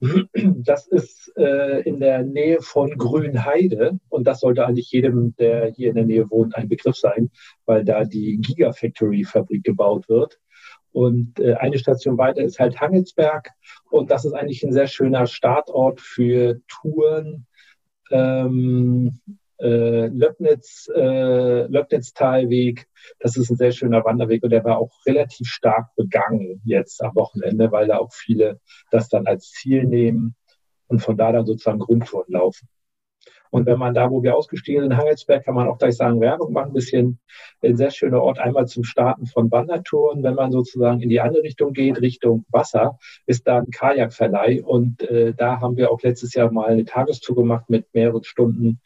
Das 0.62 0.86
ist 0.86 1.30
in 1.36 2.00
der 2.00 2.22
Nähe 2.22 2.62
von 2.62 2.96
Grünheide 2.96 3.98
und 4.08 4.26
das 4.26 4.40
sollte 4.40 4.66
eigentlich 4.66 4.90
jedem, 4.90 5.34
der 5.36 5.70
hier 5.72 5.90
in 5.90 5.94
der 5.94 6.06
Nähe 6.06 6.30
wohnt, 6.30 6.56
ein 6.56 6.68
Begriff 6.70 6.96
sein, 6.96 7.30
weil 7.66 7.84
da 7.84 8.04
die 8.04 8.38
Gigafactory-Fabrik 8.38 9.62
gebaut 9.62 10.08
wird. 10.08 10.40
Und 10.92 11.38
äh, 11.38 11.54
eine 11.54 11.78
Station 11.78 12.18
weiter 12.18 12.42
ist 12.42 12.58
halt 12.58 12.80
Hangelsberg. 12.80 13.50
Und 13.90 14.10
das 14.10 14.24
ist 14.24 14.32
eigentlich 14.32 14.62
ein 14.64 14.72
sehr 14.72 14.86
schöner 14.86 15.26
Startort 15.26 16.00
für 16.00 16.60
Touren. 16.68 17.46
Ähm, 18.10 19.20
äh, 19.60 20.06
Löbnitz, 20.06 20.90
äh, 20.94 21.66
Löbnitz-Talweg, 21.66 22.86
das 23.18 23.36
ist 23.36 23.50
ein 23.50 23.56
sehr 23.56 23.72
schöner 23.72 24.04
Wanderweg 24.04 24.42
und 24.42 24.50
der 24.50 24.64
war 24.64 24.78
auch 24.78 24.90
relativ 25.06 25.48
stark 25.48 25.94
begangen 25.96 26.62
jetzt 26.64 27.02
am 27.02 27.14
Wochenende, 27.14 27.70
weil 27.70 27.86
da 27.86 27.98
auch 27.98 28.12
viele 28.12 28.58
das 28.90 29.08
dann 29.08 29.26
als 29.26 29.50
Ziel 29.50 29.84
nehmen 29.84 30.34
und 30.88 31.00
von 31.00 31.16
da 31.16 31.30
dann 31.30 31.46
sozusagen 31.46 31.78
Grundtouren 31.78 32.32
laufen. 32.32 32.68
Und 33.50 33.66
wenn 33.66 33.78
man 33.78 33.94
da, 33.94 34.10
wo 34.10 34.22
wir 34.22 34.36
ausgestiegen 34.36 34.82
sind, 34.82 34.92
in 34.92 34.96
Hangelsberg, 34.96 35.44
kann 35.44 35.54
man 35.54 35.68
auch 35.68 35.78
gleich 35.78 35.96
sagen, 35.96 36.20
Werbung 36.20 36.52
machen, 36.52 36.70
ein 36.70 36.74
bisschen 36.74 37.18
ein 37.62 37.76
sehr 37.76 37.90
schöner 37.90 38.22
Ort, 38.22 38.38
einmal 38.38 38.66
zum 38.66 38.84
Starten 38.84 39.26
von 39.26 39.50
Wandertouren. 39.50 40.22
Wenn 40.22 40.34
man 40.34 40.52
sozusagen 40.52 41.00
in 41.00 41.08
die 41.08 41.20
andere 41.20 41.42
Richtung 41.42 41.72
geht, 41.72 42.00
Richtung 42.00 42.44
Wasser, 42.50 42.98
ist 43.26 43.46
da 43.46 43.58
ein 43.58 43.70
Kajakverleih. 43.70 44.62
Und 44.62 45.02
äh, 45.02 45.34
da 45.34 45.60
haben 45.60 45.76
wir 45.76 45.90
auch 45.90 46.00
letztes 46.02 46.34
Jahr 46.34 46.50
mal 46.52 46.68
eine 46.68 46.84
Tagestour 46.84 47.36
gemacht 47.36 47.68
mit 47.68 47.92
mehreren 47.92 48.24
Stunden, 48.24 48.80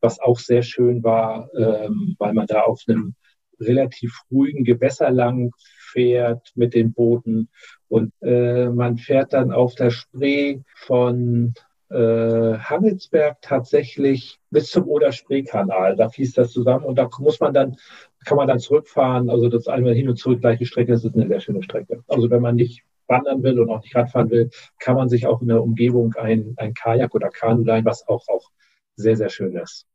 was 0.00 0.20
auch 0.20 0.38
sehr 0.38 0.62
schön 0.62 1.02
war, 1.02 1.48
ähm, 1.54 2.16
weil 2.18 2.34
man 2.34 2.46
da 2.46 2.62
auf 2.62 2.82
einem 2.86 3.14
relativ 3.58 4.22
ruhigen 4.30 4.64
Gewässer 4.64 5.10
lang 5.10 5.52
fährt 5.92 6.52
mit 6.54 6.74
den 6.74 6.92
Booten 6.92 7.48
und 7.88 8.12
äh, 8.22 8.68
man 8.68 8.96
fährt 8.96 9.32
dann 9.32 9.52
auf 9.52 9.74
der 9.74 9.90
Spree 9.90 10.60
von 10.76 11.54
äh, 11.90 12.58
Hangelsberg 12.58 13.38
tatsächlich 13.42 14.38
bis 14.50 14.70
zum 14.70 14.86
Oder-Spree-Kanal. 14.88 15.96
Da 15.96 16.08
fließt 16.08 16.38
das 16.38 16.52
zusammen 16.52 16.84
und 16.84 16.96
da 16.96 17.08
muss 17.18 17.40
man 17.40 17.52
dann, 17.52 17.76
kann 18.24 18.36
man 18.36 18.48
dann 18.48 18.58
zurückfahren. 18.58 19.28
Also 19.28 19.48
das 19.48 19.68
einmal 19.68 19.94
hin 19.94 20.08
und 20.08 20.16
zurück 20.16 20.40
gleiche 20.40 20.66
Strecke, 20.66 20.92
das 20.92 21.04
ist 21.04 21.14
eine 21.14 21.26
sehr 21.26 21.40
schöne 21.40 21.62
Strecke. 21.62 22.02
Also 22.08 22.30
wenn 22.30 22.42
man 22.42 22.56
nicht 22.56 22.82
wandern 23.08 23.42
will 23.42 23.58
und 23.58 23.70
auch 23.70 23.82
nicht 23.82 23.94
Radfahren 23.94 24.30
will, 24.30 24.50
kann 24.78 24.94
man 24.94 25.08
sich 25.08 25.26
auch 25.26 25.42
in 25.42 25.48
der 25.48 25.62
Umgebung 25.62 26.14
ein, 26.14 26.54
ein 26.56 26.74
Kajak 26.74 27.14
oder 27.14 27.28
Kanu 27.28 27.64
leihen, 27.64 27.84
was 27.84 28.06
auch, 28.06 28.26
auch 28.28 28.50
sehr, 28.94 29.16
sehr 29.16 29.30
schön 29.30 29.56
ist. 29.56 29.86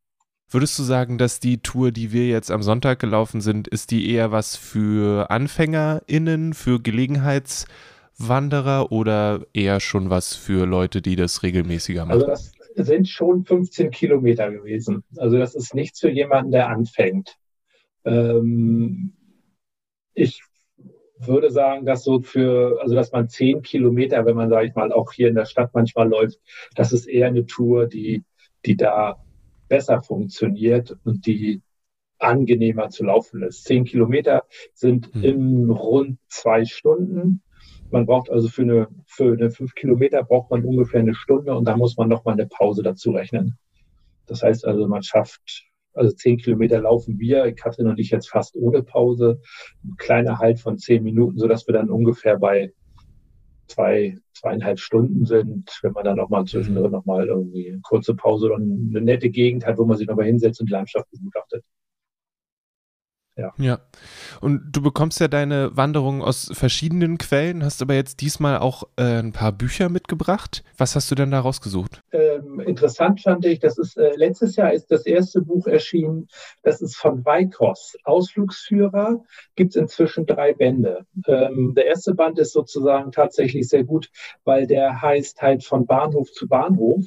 Würdest 0.49 0.77
du 0.77 0.83
sagen, 0.83 1.17
dass 1.17 1.39
die 1.39 1.61
Tour, 1.61 1.91
die 1.91 2.11
wir 2.11 2.27
jetzt 2.27 2.51
am 2.51 2.61
Sonntag 2.61 2.99
gelaufen 2.99 3.41
sind, 3.41 3.67
ist 3.67 3.89
die 3.91 4.11
eher 4.11 4.31
was 4.31 4.55
für 4.55 5.31
AnfängerInnen, 5.31 6.53
für 6.53 6.77
Gelegenheits- 6.79 7.65
Wanderer 8.17 8.91
oder 8.91 9.45
eher 9.53 9.79
schon 9.79 10.09
was 10.09 10.35
für 10.35 10.65
Leute, 10.65 11.01
die 11.01 11.15
das 11.15 11.43
regelmäßiger 11.43 12.05
machen? 12.05 12.23
Also 12.23 12.27
das 12.27 12.53
sind 12.75 13.07
schon 13.07 13.45
15 13.45 13.91
Kilometer 13.91 14.51
gewesen. 14.51 15.03
Also 15.17 15.37
das 15.37 15.55
ist 15.55 15.73
nichts 15.73 15.99
für 15.99 16.09
jemanden, 16.09 16.51
der 16.51 16.69
anfängt. 16.69 17.37
Ähm, 18.03 19.13
ich 20.13 20.43
würde 21.17 21.49
sagen, 21.49 21.85
dass 21.85 22.03
so 22.03 22.21
für, 22.21 22.79
also 22.81 22.95
dass 22.95 23.11
man 23.11 23.29
10 23.29 23.61
Kilometer, 23.61 24.25
wenn 24.25 24.35
man, 24.35 24.49
sage 24.49 24.67
ich 24.67 24.75
mal, 24.75 24.91
auch 24.91 25.11
hier 25.11 25.29
in 25.29 25.35
der 25.35 25.45
Stadt 25.45 25.71
manchmal 25.73 26.09
läuft, 26.09 26.39
das 26.75 26.91
ist 26.91 27.07
eher 27.07 27.27
eine 27.27 27.45
Tour, 27.45 27.87
die, 27.87 28.23
die 28.65 28.75
da 28.75 29.23
besser 29.67 30.01
funktioniert 30.01 30.97
und 31.03 31.25
die 31.25 31.61
angenehmer 32.19 32.89
zu 32.89 33.05
laufen 33.05 33.43
ist. 33.43 33.65
Zehn 33.65 33.83
Kilometer 33.83 34.43
sind 34.73 35.13
hm. 35.13 35.23
in 35.23 35.69
rund 35.69 36.19
zwei 36.27 36.65
Stunden. 36.65 37.41
Man 37.91 38.05
braucht 38.05 38.29
also 38.29 38.47
für 38.47 38.63
eine, 38.63 38.87
für 39.05 39.33
eine 39.33 39.51
fünf 39.51 39.75
Kilometer 39.75 40.23
braucht 40.23 40.51
man 40.51 40.65
ungefähr 40.65 40.99
eine 40.99 41.15
Stunde 41.15 41.55
und 41.55 41.65
da 41.65 41.77
muss 41.77 41.97
man 41.97 42.09
nochmal 42.09 42.33
eine 42.33 42.47
Pause 42.47 42.83
dazu 42.83 43.11
rechnen. 43.11 43.57
Das 44.25 44.41
heißt 44.41 44.65
also, 44.65 44.87
man 44.87 45.03
schafft, 45.03 45.65
also 45.93 46.13
zehn 46.13 46.37
Kilometer 46.37 46.81
laufen 46.81 47.19
wir, 47.19 47.53
Katrin 47.53 47.87
und 47.87 47.99
ich 47.99 48.09
jetzt 48.09 48.29
fast 48.29 48.55
ohne 48.55 48.83
Pause, 48.83 49.39
ein 49.83 49.95
kleiner 49.97 50.39
Halt 50.39 50.59
von 50.59 50.77
zehn 50.77 51.03
Minuten, 51.03 51.37
sodass 51.37 51.67
wir 51.67 51.73
dann 51.73 51.89
ungefähr 51.89 52.37
bei 52.37 52.73
zwei, 53.67 54.17
zweieinhalb 54.33 54.79
Stunden 54.79 55.25
sind, 55.25 55.79
wenn 55.81 55.93
man 55.93 56.03
dann 56.03 56.19
auch 56.19 56.29
mal 56.29 56.45
zwischendrin 56.45 56.91
nochmal 56.91 57.27
irgendwie 57.27 57.69
eine 57.69 57.81
kurze 57.81 58.15
Pause 58.15 58.47
oder 58.47 58.55
eine 58.57 59.01
nette 59.01 59.29
Gegend 59.29 59.65
hat, 59.65 59.77
wo 59.77 59.85
man 59.85 59.97
sich 59.97 60.07
nochmal 60.07 60.25
hinsetzt 60.25 60.59
und 60.59 60.67
die 60.69 60.73
Landschaft 60.73 61.09
begutachtet. 61.11 61.63
Ja. 63.37 63.53
ja. 63.57 63.79
Und 64.39 64.71
du 64.71 64.81
bekommst 64.81 65.19
ja 65.19 65.27
deine 65.27 65.75
Wanderungen 65.75 66.21
aus 66.21 66.49
verschiedenen 66.53 67.17
Quellen, 67.17 67.65
hast 67.65 67.81
aber 67.81 67.93
jetzt 67.93 68.21
diesmal 68.21 68.59
auch 68.59 68.83
äh, 68.95 69.19
ein 69.19 69.33
paar 69.33 69.51
Bücher 69.51 69.89
mitgebracht. 69.89 70.63
Was 70.77 70.95
hast 70.95 71.11
du 71.11 71.15
denn 71.15 71.31
da 71.31 71.41
rausgesucht? 71.41 72.01
Ähm, 72.13 72.61
interessant 72.61 73.21
fand 73.21 73.45
ich, 73.45 73.59
das 73.59 73.77
ist 73.77 73.97
äh, 73.97 74.15
letztes 74.15 74.55
Jahr 74.55 74.71
ist 74.71 74.89
das 74.89 75.05
erste 75.05 75.41
Buch 75.41 75.67
erschienen, 75.67 76.29
das 76.63 76.81
ist 76.81 76.95
von 76.95 77.25
Weikos, 77.25 77.97
Ausflugsführer, 78.05 79.21
gibt 79.55 79.71
es 79.71 79.81
inzwischen 79.81 80.25
drei 80.25 80.53
Bände. 80.53 81.05
Ähm, 81.27 81.73
der 81.75 81.87
erste 81.87 82.13
Band 82.13 82.39
ist 82.39 82.53
sozusagen 82.53 83.11
tatsächlich 83.11 83.67
sehr 83.67 83.83
gut, 83.83 84.09
weil 84.45 84.65
der 84.65 85.01
heißt 85.01 85.41
halt 85.41 85.65
von 85.65 85.85
Bahnhof 85.85 86.31
zu 86.31 86.47
Bahnhof. 86.47 87.03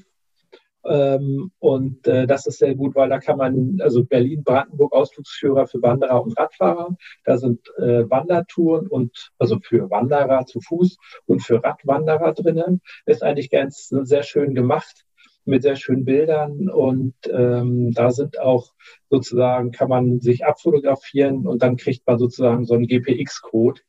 Ähm, 0.88 1.50
und 1.58 2.06
äh, 2.06 2.26
das 2.26 2.46
ist 2.46 2.58
sehr 2.58 2.74
gut, 2.74 2.94
weil 2.94 3.08
da 3.08 3.18
kann 3.18 3.36
man, 3.36 3.78
also 3.80 4.04
Berlin-Brandenburg 4.04 4.92
Ausflugsführer 4.92 5.66
für 5.66 5.82
Wanderer 5.82 6.22
und 6.22 6.38
Radfahrer. 6.38 6.96
Da 7.24 7.36
sind 7.36 7.68
äh, 7.76 8.08
Wandertouren 8.08 8.86
und 8.86 9.30
also 9.38 9.58
für 9.60 9.90
Wanderer 9.90 10.46
zu 10.46 10.60
Fuß 10.60 10.96
und 11.26 11.40
für 11.40 11.62
Radwanderer 11.62 12.32
drinnen. 12.32 12.80
Ist 13.06 13.22
eigentlich 13.22 13.50
ganz 13.50 13.88
sehr 13.88 14.22
schön 14.22 14.54
gemacht 14.54 15.04
mit 15.44 15.62
sehr 15.62 15.76
schönen 15.76 16.04
Bildern 16.04 16.68
und 16.68 17.14
ähm, 17.30 17.92
da 17.92 18.10
sind 18.10 18.38
auch 18.38 18.72
sozusagen, 19.10 19.72
kann 19.72 19.88
man 19.88 20.20
sich 20.20 20.44
abfotografieren 20.44 21.46
und 21.46 21.62
dann 21.62 21.76
kriegt 21.76 22.06
man 22.06 22.18
sozusagen 22.18 22.66
so 22.66 22.74
einen 22.74 22.86
GPX-Code, 22.86 23.80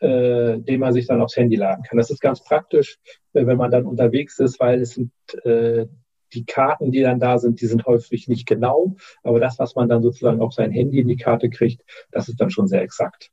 äh, 0.00 0.58
den 0.58 0.80
man 0.80 0.92
sich 0.92 1.06
dann 1.06 1.22
aufs 1.22 1.36
Handy 1.36 1.56
laden 1.56 1.84
kann. 1.84 1.98
Das 1.98 2.10
ist 2.10 2.20
ganz 2.20 2.42
praktisch, 2.42 2.98
äh, 3.32 3.46
wenn 3.46 3.56
man 3.56 3.70
dann 3.70 3.86
unterwegs 3.86 4.38
ist, 4.40 4.58
weil 4.58 4.82
es 4.82 4.94
sind 4.94 5.12
äh, 5.44 5.86
die 6.32 6.44
Karten, 6.44 6.92
die 6.92 7.00
dann 7.00 7.20
da 7.20 7.38
sind, 7.38 7.60
die 7.60 7.66
sind 7.66 7.86
häufig 7.86 8.28
nicht 8.28 8.46
genau, 8.46 8.96
aber 9.22 9.40
das, 9.40 9.58
was 9.58 9.74
man 9.74 9.88
dann 9.88 10.02
sozusagen 10.02 10.40
auf 10.40 10.52
sein 10.52 10.70
Handy 10.70 11.00
in 11.00 11.08
die 11.08 11.16
Karte 11.16 11.50
kriegt, 11.50 11.82
das 12.10 12.28
ist 12.28 12.40
dann 12.40 12.50
schon 12.50 12.68
sehr 12.68 12.82
exakt. 12.82 13.30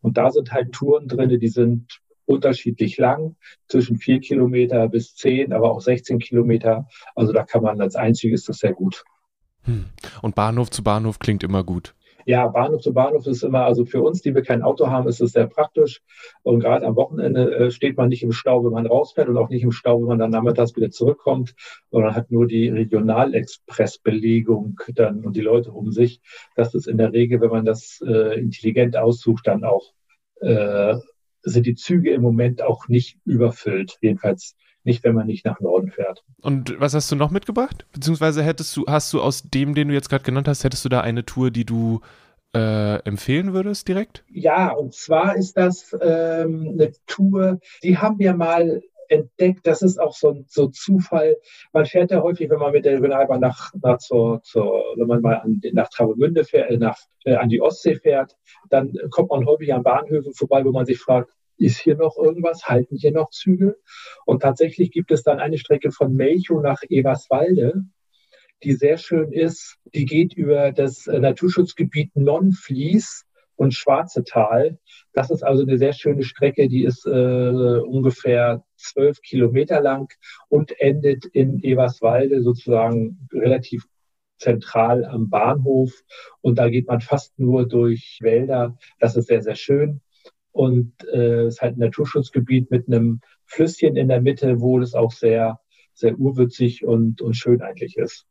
Und 0.00 0.18
da 0.18 0.30
sind 0.30 0.52
halt 0.52 0.72
Touren 0.72 1.08
drin, 1.08 1.38
die 1.40 1.48
sind 1.48 2.00
unterschiedlich 2.26 2.96
lang, 2.98 3.36
zwischen 3.68 3.96
vier 3.98 4.20
Kilometer 4.20 4.88
bis 4.88 5.14
zehn, 5.14 5.52
aber 5.52 5.72
auch 5.72 5.80
16 5.80 6.18
Kilometer. 6.18 6.86
Also 7.14 7.32
da 7.32 7.44
kann 7.44 7.62
man 7.62 7.80
als 7.80 7.96
einziges 7.96 8.44
das 8.44 8.58
sehr 8.58 8.72
gut. 8.72 9.04
Hm. 9.62 9.86
Und 10.22 10.34
Bahnhof 10.34 10.70
zu 10.70 10.82
Bahnhof 10.82 11.18
klingt 11.18 11.42
immer 11.42 11.64
gut. 11.64 11.94
Ja, 12.26 12.46
Bahnhof 12.48 12.80
zu 12.80 12.94
Bahnhof 12.94 13.26
ist 13.26 13.42
immer, 13.42 13.64
also 13.64 13.84
für 13.84 14.02
uns, 14.02 14.22
die 14.22 14.34
wir 14.34 14.42
kein 14.42 14.62
Auto 14.62 14.88
haben, 14.88 15.08
ist 15.08 15.20
es 15.20 15.32
sehr 15.32 15.46
praktisch. 15.46 16.02
Und 16.42 16.60
gerade 16.60 16.86
am 16.86 16.96
Wochenende 16.96 17.54
äh, 17.54 17.70
steht 17.70 17.96
man 17.96 18.08
nicht 18.08 18.22
im 18.22 18.32
Stau, 18.32 18.64
wenn 18.64 18.72
man 18.72 18.86
rausfährt 18.86 19.28
und 19.28 19.36
auch 19.36 19.50
nicht 19.50 19.62
im 19.62 19.72
Stau, 19.72 20.00
wenn 20.00 20.08
man 20.08 20.18
dann 20.18 20.30
nachmittags 20.30 20.74
wieder 20.76 20.90
zurückkommt, 20.90 21.54
sondern 21.90 22.14
hat 22.14 22.30
nur 22.30 22.46
die 22.46 22.68
Regionalexpress-Belegung 22.68 24.80
dann 24.94 25.24
und 25.24 25.36
die 25.36 25.42
Leute 25.42 25.72
um 25.72 25.92
sich. 25.92 26.20
Das 26.56 26.74
ist 26.74 26.88
in 26.88 26.98
der 26.98 27.12
Regel, 27.12 27.40
wenn 27.40 27.50
man 27.50 27.64
das 27.64 28.02
äh, 28.06 28.38
intelligent 28.38 28.96
aussucht, 28.96 29.46
dann 29.46 29.64
auch, 29.64 29.92
äh, 30.40 30.96
sind 31.42 31.66
die 31.66 31.74
Züge 31.74 32.12
im 32.12 32.22
Moment 32.22 32.62
auch 32.62 32.88
nicht 32.88 33.18
überfüllt. 33.26 33.98
Jedenfalls 34.00 34.56
nicht, 34.84 35.04
wenn 35.04 35.14
man 35.14 35.26
nicht 35.26 35.44
nach 35.44 35.60
Norden 35.60 35.90
fährt. 35.90 36.24
Und 36.40 36.78
was 36.78 36.94
hast 36.94 37.10
du 37.10 37.16
noch 37.16 37.30
mitgebracht? 37.30 37.86
Beziehungsweise 37.92 38.42
hättest 38.42 38.76
du, 38.76 38.84
hast 38.86 39.12
du 39.12 39.20
aus 39.20 39.42
dem, 39.42 39.74
den 39.74 39.88
du 39.88 39.94
jetzt 39.94 40.08
gerade 40.08 40.24
genannt 40.24 40.48
hast, 40.48 40.64
hättest 40.64 40.84
du 40.84 40.88
da 40.88 41.00
eine 41.00 41.24
Tour, 41.24 41.50
die 41.50 41.64
du 41.64 42.00
äh, 42.54 42.98
empfehlen 43.04 43.52
würdest 43.52 43.88
direkt? 43.88 44.24
Ja, 44.30 44.72
und 44.72 44.94
zwar 44.94 45.36
ist 45.36 45.56
das 45.56 45.96
ähm, 46.00 46.70
eine 46.72 46.92
Tour, 47.06 47.58
die 47.82 47.98
haben 47.98 48.18
wir 48.18 48.34
mal 48.34 48.82
entdeckt. 49.08 49.66
Das 49.66 49.82
ist 49.82 49.98
auch 50.00 50.14
so, 50.14 50.44
so 50.48 50.68
Zufall. 50.68 51.36
Man 51.72 51.86
fährt 51.86 52.10
ja 52.10 52.22
häufig, 52.22 52.50
wenn 52.50 52.58
man 52.58 52.72
mit 52.72 52.84
der 52.84 52.94
Regionalbahn 52.94 53.40
nach, 53.40 53.72
nach 53.82 53.98
zur, 53.98 54.42
zur, 54.42 54.82
wenn 54.96 55.06
man 55.06 55.20
mal 55.20 55.36
an, 55.36 55.60
nach 55.72 55.88
Travemünde 55.88 56.44
fährt, 56.44 56.70
äh, 56.70 56.78
nach, 56.78 56.98
äh, 57.24 57.34
an 57.34 57.48
die 57.48 57.60
Ostsee 57.60 57.96
fährt, 57.96 58.36
dann 58.70 58.92
kommt 59.10 59.30
man 59.30 59.46
häufig 59.46 59.72
an 59.72 59.82
Bahnhöfen 59.82 60.34
vorbei, 60.34 60.64
wo 60.64 60.70
man 60.70 60.86
sich 60.86 60.98
fragt, 60.98 61.30
ist 61.58 61.78
hier 61.78 61.96
noch 61.96 62.16
irgendwas? 62.16 62.64
Halten 62.64 62.96
hier 62.96 63.12
noch 63.12 63.30
Züge? 63.30 63.76
Und 64.24 64.42
tatsächlich 64.42 64.90
gibt 64.90 65.10
es 65.10 65.22
dann 65.22 65.40
eine 65.40 65.58
Strecke 65.58 65.90
von 65.90 66.14
Melchow 66.14 66.62
nach 66.62 66.82
Eberswalde, 66.88 67.84
die 68.62 68.72
sehr 68.72 68.96
schön 68.96 69.32
ist. 69.32 69.76
Die 69.94 70.04
geht 70.04 70.34
über 70.34 70.72
das 70.72 71.06
äh, 71.06 71.18
Naturschutzgebiet 71.18 72.16
Nonflies 72.16 73.26
und 73.56 73.74
Schwarze 73.74 74.24
Tal. 74.24 74.78
Das 75.12 75.30
ist 75.30 75.42
also 75.42 75.62
eine 75.62 75.78
sehr 75.78 75.92
schöne 75.92 76.24
Strecke, 76.24 76.68
die 76.68 76.84
ist 76.84 77.06
äh, 77.06 77.10
ungefähr 77.10 78.64
zwölf 78.76 79.20
Kilometer 79.22 79.80
lang 79.80 80.12
und 80.48 80.78
endet 80.80 81.26
in 81.26 81.60
Eberswalde 81.60 82.42
sozusagen 82.42 83.28
relativ 83.32 83.86
zentral 84.38 85.04
am 85.04 85.30
Bahnhof. 85.30 85.92
Und 86.40 86.58
da 86.58 86.68
geht 86.68 86.88
man 86.88 87.00
fast 87.00 87.38
nur 87.38 87.68
durch 87.68 88.18
Wälder. 88.22 88.76
Das 88.98 89.16
ist 89.16 89.28
sehr, 89.28 89.42
sehr 89.42 89.54
schön 89.54 90.00
und 90.54 90.92
äh, 91.12 91.48
ist 91.48 91.60
halt 91.60 91.76
ein 91.76 91.80
Naturschutzgebiet 91.80 92.70
mit 92.70 92.86
einem 92.86 93.20
Flüsschen 93.44 93.96
in 93.96 94.08
der 94.08 94.22
Mitte, 94.22 94.60
wo 94.60 94.80
es 94.80 94.94
auch 94.94 95.12
sehr, 95.12 95.60
sehr 95.92 96.18
urwürzig 96.18 96.84
und, 96.84 97.20
und 97.20 97.34
schön 97.34 97.60
eigentlich 97.60 97.98
ist. 97.98 98.26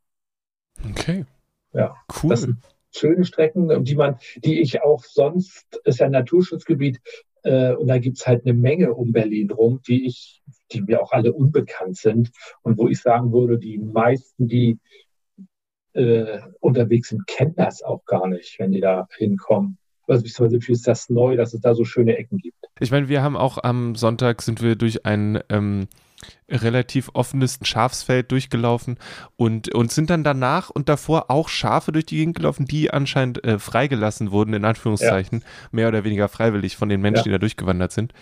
Okay. 0.90 1.26
Ja, 1.74 1.96
cool. 2.24 2.30
Das 2.32 2.42
sind 2.42 2.58
schöne 2.92 3.26
Strecken, 3.26 3.84
die 3.84 3.96
man, 3.96 4.18
die 4.38 4.62
ich 4.62 4.82
auch 4.82 5.04
sonst, 5.04 5.80
ist 5.84 6.00
ja 6.00 6.08
ein 6.08 6.12
Naturschutzgebiet, 6.14 7.00
Äh, 7.46 7.76
und 7.76 7.88
da 7.88 7.98
gibt's 8.00 8.26
halt 8.26 8.46
eine 8.46 8.54
Menge 8.54 8.94
um 8.94 9.12
Berlin 9.12 9.52
rum, 9.52 9.82
die 9.86 10.06
ich, 10.06 10.42
die 10.72 10.82
mir 10.82 11.02
auch 11.02 11.12
alle 11.12 11.34
unbekannt 11.34 11.98
sind 11.98 12.32
und 12.62 12.78
wo 12.78 12.88
ich 12.88 13.02
sagen 13.02 13.34
würde, 13.34 13.58
die 13.60 13.80
meisten, 13.80 14.48
die 14.48 14.80
äh, 15.92 16.40
unterwegs 16.62 17.10
sind, 17.10 17.28
kennen 17.28 17.56
das 17.58 17.84
auch 17.84 18.06
gar 18.06 18.28
nicht, 18.30 18.58
wenn 18.60 18.72
die 18.72 18.80
da 18.80 19.08
hinkommen. 19.18 19.78
Also 20.08 20.24
beziehungsweise 20.24 20.62
für 20.62 20.72
ist 20.74 20.88
das 20.88 21.10
neu, 21.10 21.36
dass 21.36 21.54
es 21.54 21.62
da 21.62 21.76
so 21.76 21.86
schöne 21.86 22.18
Ecken 22.18 22.38
gibt. 22.38 22.58
Ich 22.80 22.92
meine, 22.92 23.08
wir 23.08 23.22
haben 23.22 23.38
auch 23.38 23.64
am 23.64 23.96
Sonntag 23.96 24.42
sind 24.42 24.62
wir 24.62 24.76
durch 24.76 25.06
ein 25.06 25.40
ähm, 25.50 25.88
relativ 26.50 27.10
offenes 27.14 27.60
Schafsfeld 27.64 28.32
durchgelaufen 28.32 28.98
und, 29.36 29.74
und 29.74 29.92
sind 29.92 30.10
dann 30.10 30.24
danach 30.24 30.70
und 30.70 30.90
davor 30.90 31.30
auch 31.30 31.50
Schafe 31.50 31.92
durch 31.92 32.06
die 32.06 32.18
Gegend 32.18 32.36
gelaufen, 32.36 32.66
die 32.66 32.92
anscheinend 32.92 33.44
äh, 33.44 33.60
freigelassen 33.60 34.32
wurden, 34.32 34.54
in 34.54 34.66
Anführungszeichen, 34.66 35.40
ja. 35.40 35.48
mehr 35.72 35.88
oder 35.88 36.04
weniger 36.04 36.28
freiwillig 36.28 36.76
von 36.76 36.90
den 36.90 37.02
Menschen, 37.02 37.20
ja. 37.20 37.24
die 37.24 37.32
da 37.32 37.38
durchgewandert 37.38 37.92
sind. 37.92 38.14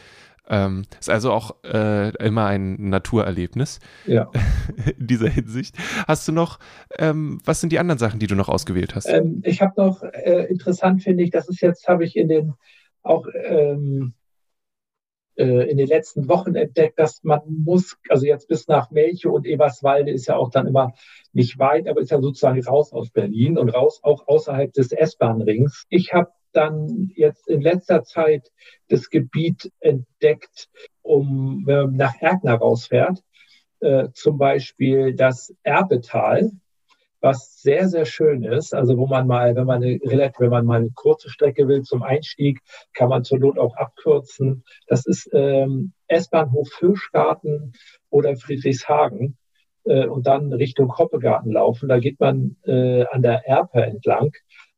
Ähm, 0.50 0.84
ist 1.00 1.10
also 1.10 1.32
auch 1.32 1.64
äh, 1.64 2.10
immer 2.18 2.48
ein 2.48 2.90
Naturerlebnis 2.90 3.80
ja. 4.06 4.30
in 4.98 5.08
dieser 5.08 5.30
Hinsicht. 5.30 5.76
Hast 6.08 6.28
du 6.28 6.32
noch, 6.32 6.60
ähm, 6.98 7.40
was 7.46 7.62
sind 7.62 7.72
die 7.72 7.80
anderen 7.80 8.00
Sachen, 8.00 8.20
die 8.20 8.28
du 8.28 8.36
noch 8.36 8.50
ausgewählt 8.50 8.96
hast? 8.96 9.08
Ähm, 9.08 9.42
ich 9.46 9.62
habe 9.62 9.74
noch, 9.78 10.04
äh, 10.04 10.48
interessant 10.50 11.04
finde 11.04 11.24
ich, 11.24 11.30
das 11.30 11.48
ist 11.48 11.62
jetzt, 11.62 11.88
habe 11.88 12.04
ich 12.04 12.16
in 12.16 12.28
den 12.28 12.54
auch 13.04 13.28
ähm, 13.46 14.14
äh, 15.36 15.70
in 15.70 15.78
den 15.78 15.88
letzten 15.88 16.28
Wochen 16.28 16.56
entdeckt, 16.56 17.00
dass 17.00 17.24
man 17.24 17.42
muss, 17.48 17.98
also 18.10 18.26
jetzt 18.26 18.48
bis 18.48 18.68
nach 18.68 18.92
Melche 18.92 19.32
und 19.32 19.46
Eberswalde 19.46 20.12
ist 20.12 20.28
ja 20.28 20.36
auch 20.36 20.52
dann 20.52 20.68
immer 20.68 20.94
nicht 21.34 21.58
weit, 21.58 21.88
aber 21.88 22.02
ist 22.02 22.12
ja 22.12 22.22
sozusagen 22.22 22.64
raus 22.64 22.92
aus 22.94 23.10
Berlin 23.10 23.58
und 23.58 23.70
raus 23.70 24.00
auch 24.04 24.28
außerhalb 24.28 24.74
des 24.74 24.92
S-Bahn-Rings. 24.92 25.86
Ich 25.90 26.14
habe 26.14 26.32
dann 26.52 27.12
jetzt 27.16 27.48
in 27.48 27.62
letzter 27.62 28.04
Zeit 28.04 28.52
das 28.88 29.10
Gebiet 29.10 29.72
entdeckt, 29.80 30.70
um 31.02 31.64
wenn 31.66 31.78
man 31.78 31.96
nach 31.96 32.22
Erkner 32.22 32.56
rausfährt, 32.56 33.24
äh, 33.80 34.10
zum 34.14 34.38
Beispiel 34.38 35.16
das 35.16 35.54
Erbetal 35.64 36.52
was 37.22 37.62
sehr, 37.62 37.88
sehr 37.88 38.06
schön 38.06 38.44
ist. 38.44 38.74
Also 38.74 38.98
wo 38.98 39.08
man 39.08 39.28
mal, 39.28 39.56
wenn 39.56 39.66
man 39.66 39.84
eine 39.84 40.00
wenn 40.02 40.50
man 40.50 40.66
mal 40.66 40.80
eine 40.80 40.92
kurze 40.92 41.30
Strecke 41.30 41.68
will 41.68 41.84
zum 41.84 42.04
Einstieg, 42.04 42.60
kann 42.94 43.10
man 43.10 43.24
zur 43.24 43.40
Not 43.40 43.58
auch 43.58 43.76
abkürzen. 43.78 44.64
Das 44.88 45.06
ist 45.06 45.30
ähm, 45.32 45.94
S-Bahnhof 46.08 46.70
Fischgarten 46.70 47.74
oder 48.10 48.36
Friedrichshagen 48.36 49.38
äh, 49.86 50.08
und 50.08 50.28
dann 50.28 50.52
Richtung 50.52 50.98
Hoppegarten 50.98 51.52
laufen. 51.52 51.88
Da 51.88 52.00
geht 52.00 52.20
man 52.20 52.58
äh, 52.66 53.06
an 53.06 53.22
der 53.22 53.48
Erpe 53.48 53.84
entlang, 53.84 54.32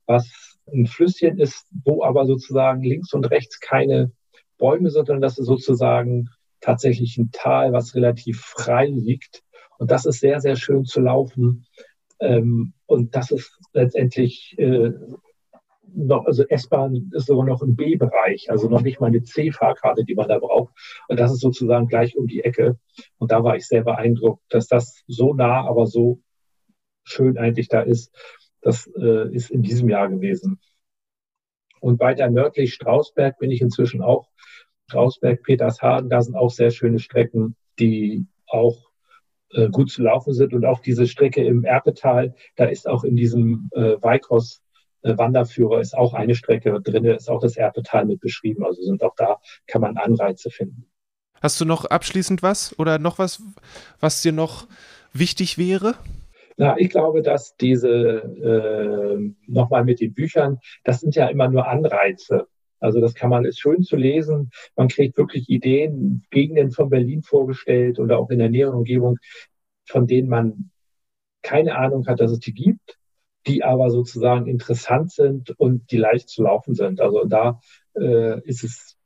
was 0.06 0.52
ein 0.72 0.88
Flüsschen 0.88 1.39
ist, 1.39 1.67
wo 1.84 2.03
aber 2.03 2.25
sozusagen 2.25 2.82
links 2.84 3.13
und 3.13 3.29
rechts 3.29 3.60
keine 3.60 4.12
Bäume 4.58 4.89
sind, 4.89 5.08
sondern 5.08 5.22
das 5.22 5.38
ist 5.38 5.48
sozusagen 5.48 6.29
tatsächlich 6.62 7.17
ein 7.17 7.29
Tal, 7.32 7.74
was 7.74 7.96
relativ 7.96 8.41
frei 8.41 8.88
liegt. 8.88 9.43
Und 9.77 9.91
das 9.91 10.05
ist 10.05 10.20
sehr, 10.20 10.39
sehr 10.39 10.55
schön 10.55 10.86
zu 10.86 11.01
laufen. 11.01 11.65
Ähm, 12.20 12.74
und 12.86 13.15
das 13.15 13.32
ist 13.32 13.60
letztendlich 13.74 14.55
äh, 14.58 14.91
noch, 15.96 16.25
also 16.25 16.43
S-Bahn 16.48 17.12
ist 17.13 17.27
sogar 17.27 17.46
noch 17.46 17.62
im 17.62 17.75
B-Bereich, 17.75 18.50
also 18.50 18.70
noch 18.70 18.82
nicht 18.82 19.00
mal 19.00 19.08
eine 19.08 19.24
C-Fahrkarte, 19.24 20.03
die 20.03 20.15
man 20.15 20.27
da 20.27 20.39
braucht. 20.39 20.74
Und 21.08 21.20
das 21.20 21.32
ist 21.32 21.41
sozusagen 21.41 21.88
gleich 21.88 22.17
um 22.17 22.27
die 22.27 22.43
Ecke. 22.43 22.77
Und 23.17 23.32
da 23.32 23.43
war 23.43 23.55
ich 23.55 23.67
sehr 23.67 23.84
beeindruckt, 23.84 24.41
dass 24.50 24.67
das 24.67 25.03
so 25.08 25.34
nah, 25.34 25.67
aber 25.67 25.86
so 25.86 26.22
schön 27.03 27.38
eigentlich 27.38 27.67
da 27.67 27.82
ist. 27.82 28.12
Das 28.63 28.88
äh, 28.88 29.34
ist 29.34 29.51
in 29.51 29.62
diesem 29.62 29.89
Jahr 29.89 30.10
gewesen. 30.10 30.60
Und 31.79 32.00
weiter 32.00 32.29
nördlich 32.29 32.74
Strausberg 32.74 33.38
bin 33.38 33.51
ich 33.51 33.62
inzwischen 33.62 34.01
auch. 34.01 34.29
Strausberg, 34.89 35.43
Petershagen, 35.43 36.10
da 36.10 36.22
sind 36.22 36.36
auch 36.36 36.50
sehr 36.50 36.72
schöne 36.72 37.00
Strecken, 37.00 37.55
die 37.79 38.25
auch 38.48 38.89
äh, 39.51 39.70
gut 39.70 39.91
zu 39.91 40.01
laufen 40.01 40.34
sind. 40.34 40.53
Und 40.53 40.65
auch 40.65 40.79
diese 40.79 41.08
Strecke 41.08 41.43
im 41.43 41.63
Erpetal, 41.63 42.36
da 42.55 42.65
ist 42.65 42.88
auch 42.88 43.03
in 43.03 43.15
diesem 43.15 43.69
äh, 43.73 44.02
Weikos 44.02 44.63
äh, 45.04 45.17
Wanderführer 45.17 45.80
ist 45.80 45.95
auch 45.95 46.13
eine 46.13 46.36
Strecke 46.36 46.82
drin, 46.82 47.06
ist 47.06 47.30
auch 47.30 47.41
das 47.41 47.58
Erpetal 47.58 48.06
mit 48.06 48.21
beschrieben. 48.21 48.65
Also 48.65 48.82
sind 48.82 49.04
auch 49.04 49.15
da, 49.15 49.39
kann 49.67 49.82
man 49.82 49.97
Anreize 49.97 50.49
finden. 50.49 50.86
Hast 51.41 51.60
du 51.60 51.65
noch 51.65 51.86
abschließend 51.86 52.41
was 52.41 52.78
oder 52.80 52.99
noch 52.99 53.19
was, 53.19 53.41
was 53.99 54.21
dir 54.21 54.32
noch 54.32 54.67
wichtig 55.12 55.58
wäre? 55.58 55.95
Na, 56.58 56.78
ich 56.78 56.89
glaube, 56.89 57.22
dass 57.22 57.56
diese, 57.56 57.89
äh, 57.89 59.34
nochmal 59.48 59.84
mit 59.84 60.00
den 60.00 60.13
Büchern, 60.13 60.60
das 60.84 61.00
sind 61.00 61.16
ja 61.16 61.28
immer 61.28 61.48
nur 61.50 61.68
Anreize. 61.68 62.48
Also 62.80 63.00
das 63.00 63.16
kann 63.16 63.30
man, 63.30 63.46
ist 63.46 63.60
schön 63.62 63.82
zu 63.82 63.96
lesen. 63.96 64.52
Man 64.76 64.89
kriegt 64.89 65.18
wirklich 65.18 65.50
Ideen, 65.50 66.26
Gegenden 66.32 66.72
von 66.72 66.89
Berlin 66.89 67.24
vorgestellt 67.24 67.98
oder 67.98 68.20
auch 68.20 68.30
in 68.30 68.39
der 68.39 68.50
näheren 68.50 68.76
Umgebung, 68.76 69.20
von 69.86 70.06
denen 70.06 70.28
man 70.28 70.70
keine 71.44 71.78
Ahnung 71.78 72.06
hat, 72.08 72.20
dass 72.20 72.32
es 72.32 72.39
die 72.39 72.54
gibt, 72.54 72.98
die 73.48 73.63
aber 73.63 73.89
sozusagen 73.89 74.48
interessant 74.48 75.12
sind 75.12 75.52
und 75.58 75.92
die 75.92 75.98
leicht 75.98 76.28
zu 76.28 76.44
laufen 76.44 76.76
sind. 76.76 77.00
Also 77.00 77.24
da 77.24 77.60
äh, 77.96 78.42
ist 78.42 78.66
es, 78.66 78.98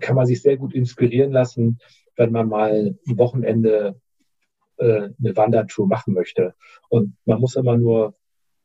kann 0.00 0.16
man 0.16 0.26
sich 0.26 0.42
sehr 0.42 0.58
gut 0.58 0.74
inspirieren 0.74 1.32
lassen, 1.32 1.78
wenn 2.16 2.30
man 2.30 2.48
mal 2.48 2.94
ein 3.06 3.18
Wochenende 3.18 4.01
äh, 4.82 5.10
eine 5.18 5.36
Wandertour 5.36 5.86
machen 5.86 6.14
möchte. 6.14 6.54
Und 6.88 7.14
man 7.24 7.40
muss 7.40 7.56
immer 7.56 7.76
nur 7.76 8.14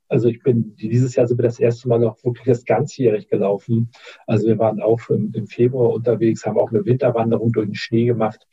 also 0.10 0.30
ich 0.30 0.42
bin 0.42 0.76
dieses 0.76 1.16
Jahr 1.16 1.28
sind 1.28 1.38
wir 1.38 1.44
das 1.44 1.60
erste 1.60 1.88
Mal 1.90 2.00
noch 2.00 2.24
wirklich 2.24 2.46
das 2.46 2.66
ganzjährig 2.66 3.28
gelaufen. 3.28 3.92
Also 4.26 4.48
wir 4.48 4.58
waren 4.58 4.82
auch 4.82 5.02
im, 5.10 5.32
im 5.34 5.48
Februar 5.48 5.94
unterwegs, 5.94 6.46
haben 6.46 6.58
auch 6.58 6.72
eine 6.72 6.86
Winterwanderung 6.86 7.52
durch 7.52 7.68
den 7.68 7.76
Schnee 7.76 8.06
gemacht. 8.06 8.48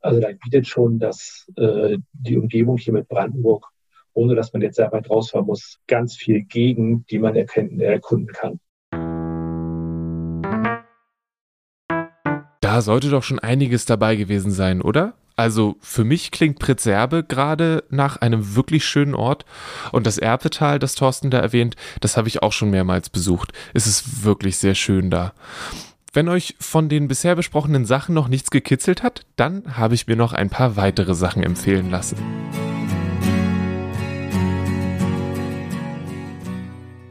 Also 0.00 0.20
da 0.20 0.28
bietet 0.28 0.68
schon 0.68 0.98
das, 0.98 1.50
äh, 1.56 1.98
die 2.12 2.36
Umgebung 2.36 2.76
hier 2.76 2.92
mit 2.92 3.08
Brandenburg, 3.08 3.66
ohne 4.12 4.34
dass 4.34 4.52
man 4.52 4.62
jetzt 4.62 4.76
sehr 4.76 4.92
weit 4.92 5.10
rausfahren 5.10 5.46
muss, 5.46 5.80
ganz 5.86 6.16
viel 6.16 6.42
gegen, 6.42 7.04
die 7.06 7.18
man 7.18 7.34
erkennen, 7.34 7.80
erkunden 7.80 8.32
kann. 8.32 8.60
Da 12.60 12.82
sollte 12.82 13.08
doch 13.08 13.22
schon 13.22 13.38
einiges 13.38 13.86
dabei 13.86 14.14
gewesen 14.16 14.50
sein, 14.50 14.82
oder? 14.82 15.14
Also 15.38 15.76
für 15.80 16.02
mich 16.02 16.32
klingt 16.32 16.58
Pritzerbe 16.58 17.22
gerade 17.22 17.84
nach 17.90 18.16
einem 18.16 18.56
wirklich 18.56 18.84
schönen 18.84 19.14
Ort. 19.14 19.44
Und 19.92 20.04
das 20.04 20.18
Erpetal, 20.18 20.80
das 20.80 20.96
Thorsten 20.96 21.30
da 21.30 21.38
erwähnt, 21.38 21.76
das 22.00 22.16
habe 22.16 22.26
ich 22.26 22.42
auch 22.42 22.50
schon 22.50 22.70
mehrmals 22.70 23.08
besucht. 23.08 23.52
Es 23.72 23.86
ist 23.86 24.24
wirklich 24.24 24.58
sehr 24.58 24.74
schön 24.74 25.10
da. 25.10 25.32
Wenn 26.12 26.28
euch 26.28 26.56
von 26.58 26.88
den 26.88 27.06
bisher 27.06 27.36
besprochenen 27.36 27.86
Sachen 27.86 28.16
noch 28.16 28.26
nichts 28.26 28.50
gekitzelt 28.50 29.04
hat, 29.04 29.26
dann 29.36 29.76
habe 29.76 29.94
ich 29.94 30.08
mir 30.08 30.16
noch 30.16 30.32
ein 30.32 30.50
paar 30.50 30.74
weitere 30.74 31.14
Sachen 31.14 31.44
empfehlen 31.44 31.88
lassen. 31.88 32.16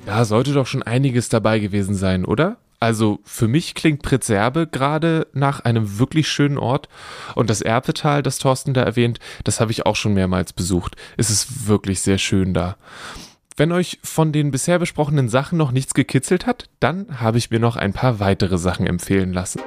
Da 0.06 0.26
sollte 0.26 0.52
doch 0.52 0.68
schon 0.68 0.84
einiges 0.84 1.30
dabei 1.30 1.60
gewesen 1.60 1.96
sein, 1.96 2.26
oder? 2.26 2.58
Also 2.80 3.20
für 3.24 3.48
mich 3.48 3.74
klingt 3.74 4.04
Pritzerbe 4.04 4.68
gerade 4.68 5.28
nach 5.34 5.62
einem 5.62 6.00
wirklich 6.00 6.28
schönen 6.28 6.58
Ort. 6.58 6.90
Und 7.36 7.50
das 7.50 7.62
Erpetal, 7.62 8.22
das 8.22 8.38
Thorsten 8.38 8.74
da 8.74 8.84
erwähnt, 8.84 9.20
das 9.44 9.60
habe 9.60 9.72
ich 9.72 9.86
auch 9.86 9.96
schon 9.96 10.14
mehrmals 10.14 10.54
besucht. 10.54 10.96
Es 11.18 11.30
ist 11.30 11.68
wirklich 11.68 12.02
sehr 12.02 12.18
schön 12.18 12.54
da. 12.54 12.78
Wenn 13.56 13.72
euch 13.72 14.00
von 14.04 14.32
den 14.32 14.52
bisher 14.52 14.78
besprochenen 14.78 15.30
Sachen 15.30 15.58
noch 15.58 15.72
nichts 15.72 15.96
gekitzelt 15.96 16.46
hat, 16.46 16.70
dann 16.80 17.20
habe 17.20 17.40
ich 17.40 17.50
mir 17.50 17.60
noch 17.60 17.76
ein 17.76 17.94
paar 17.94 18.20
weitere 18.20 18.60
Sachen 18.60 18.86
empfehlen 18.86 19.34
lassen. 19.34 19.62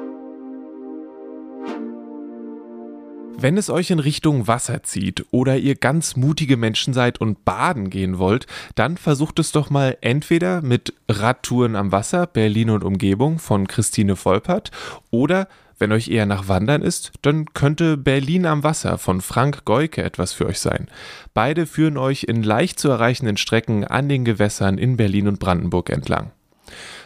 Wenn 3.42 3.57
es 3.57 3.70
euch 3.70 3.90
in 3.90 4.00
Richtung 4.00 4.48
Wasser 4.48 4.83
zieht 4.83 5.24
oder 5.31 5.57
ihr 5.57 5.74
ganz 5.74 6.14
mutige 6.14 6.59
Menschen 6.59 6.92
seid 6.92 7.22
und 7.22 7.46
baden 7.46 7.88
gehen 7.88 8.18
wollt, 8.18 8.46
dann 8.74 8.98
versucht 8.98 9.38
es 9.38 9.50
doch 9.50 9.70
mal 9.70 9.96
entweder 10.03 10.61
mit 10.61 10.92
Radtouren 11.09 11.74
am 11.74 11.90
Wasser, 11.90 12.26
Berlin 12.26 12.68
und 12.68 12.85
Umgebung 12.85 13.38
von 13.38 13.66
Christine 13.66 14.14
Volpert 14.14 14.70
oder 15.11 15.48
wenn 15.79 15.90
euch 15.90 16.09
eher 16.09 16.26
nach 16.26 16.48
Wandern 16.48 16.83
ist, 16.83 17.12
dann 17.22 17.46
könnte 17.55 17.96
Berlin 17.96 18.44
am 18.44 18.62
Wasser 18.62 18.98
von 18.98 19.22
Frank 19.22 19.64
Geuke 19.64 20.03
etwas 20.03 20.35
für 20.35 20.44
euch 20.44 20.61
sein. 20.61 20.88
Beide 21.33 21.64
führen 21.64 21.96
euch 21.96 22.24
in 22.24 22.42
leicht 22.42 22.79
zu 22.79 22.90
erreichenden 22.90 23.38
Strecken 23.38 23.85
an 23.85 24.11
den 24.11 24.26
Gewässern 24.26 24.76
in 24.76 24.98
Berlin 24.98 25.29
und 25.29 25.38
Brandenburg 25.38 25.88
entlang. 25.88 26.33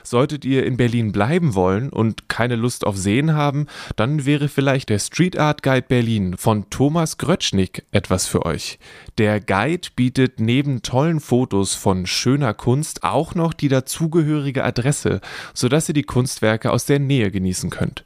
Solltet 0.05 0.45
ihr 0.45 0.67
in 0.67 0.77
Berlin 0.77 1.13
bleiben 1.13 1.55
wollen 1.55 1.89
und 1.89 2.29
keine 2.29 2.57
Lust 2.57 2.87
auf 2.87 2.97
Seen 2.97 3.33
haben, 3.33 3.67
dann 3.97 4.27
wäre 4.27 4.49
vielleicht 4.49 4.91
der 4.91 4.99
Street 4.99 5.39
Art 5.39 5.63
Guide 5.63 5.87
Berlin 5.89 6.37
von 6.37 6.69
Thomas 6.71 7.19
Grötschnick 7.19 7.85
etwas 7.91 8.27
für 8.27 8.45
euch. 8.45 8.79
Der 9.19 9.41
Guide 9.41 9.89
bietet 9.97 10.41
neben 10.41 10.83
tollen 10.83 11.21
Fotos 11.21 11.75
von 11.75 12.07
schöner 12.07 12.55
Kunst 12.55 13.03
auch 13.03 13.35
noch 13.35 13.55
die 13.55 13.69
dazugehörige 13.69 14.63
Adresse, 14.63 15.21
sodass 15.55 15.89
ihr 15.89 15.95
die 15.95 16.03
Kunstwerke 16.03 16.71
aus 16.71 16.85
der 16.85 16.99
Nähe 16.99 17.31
genießen 17.31 17.71
könnt. 17.71 18.05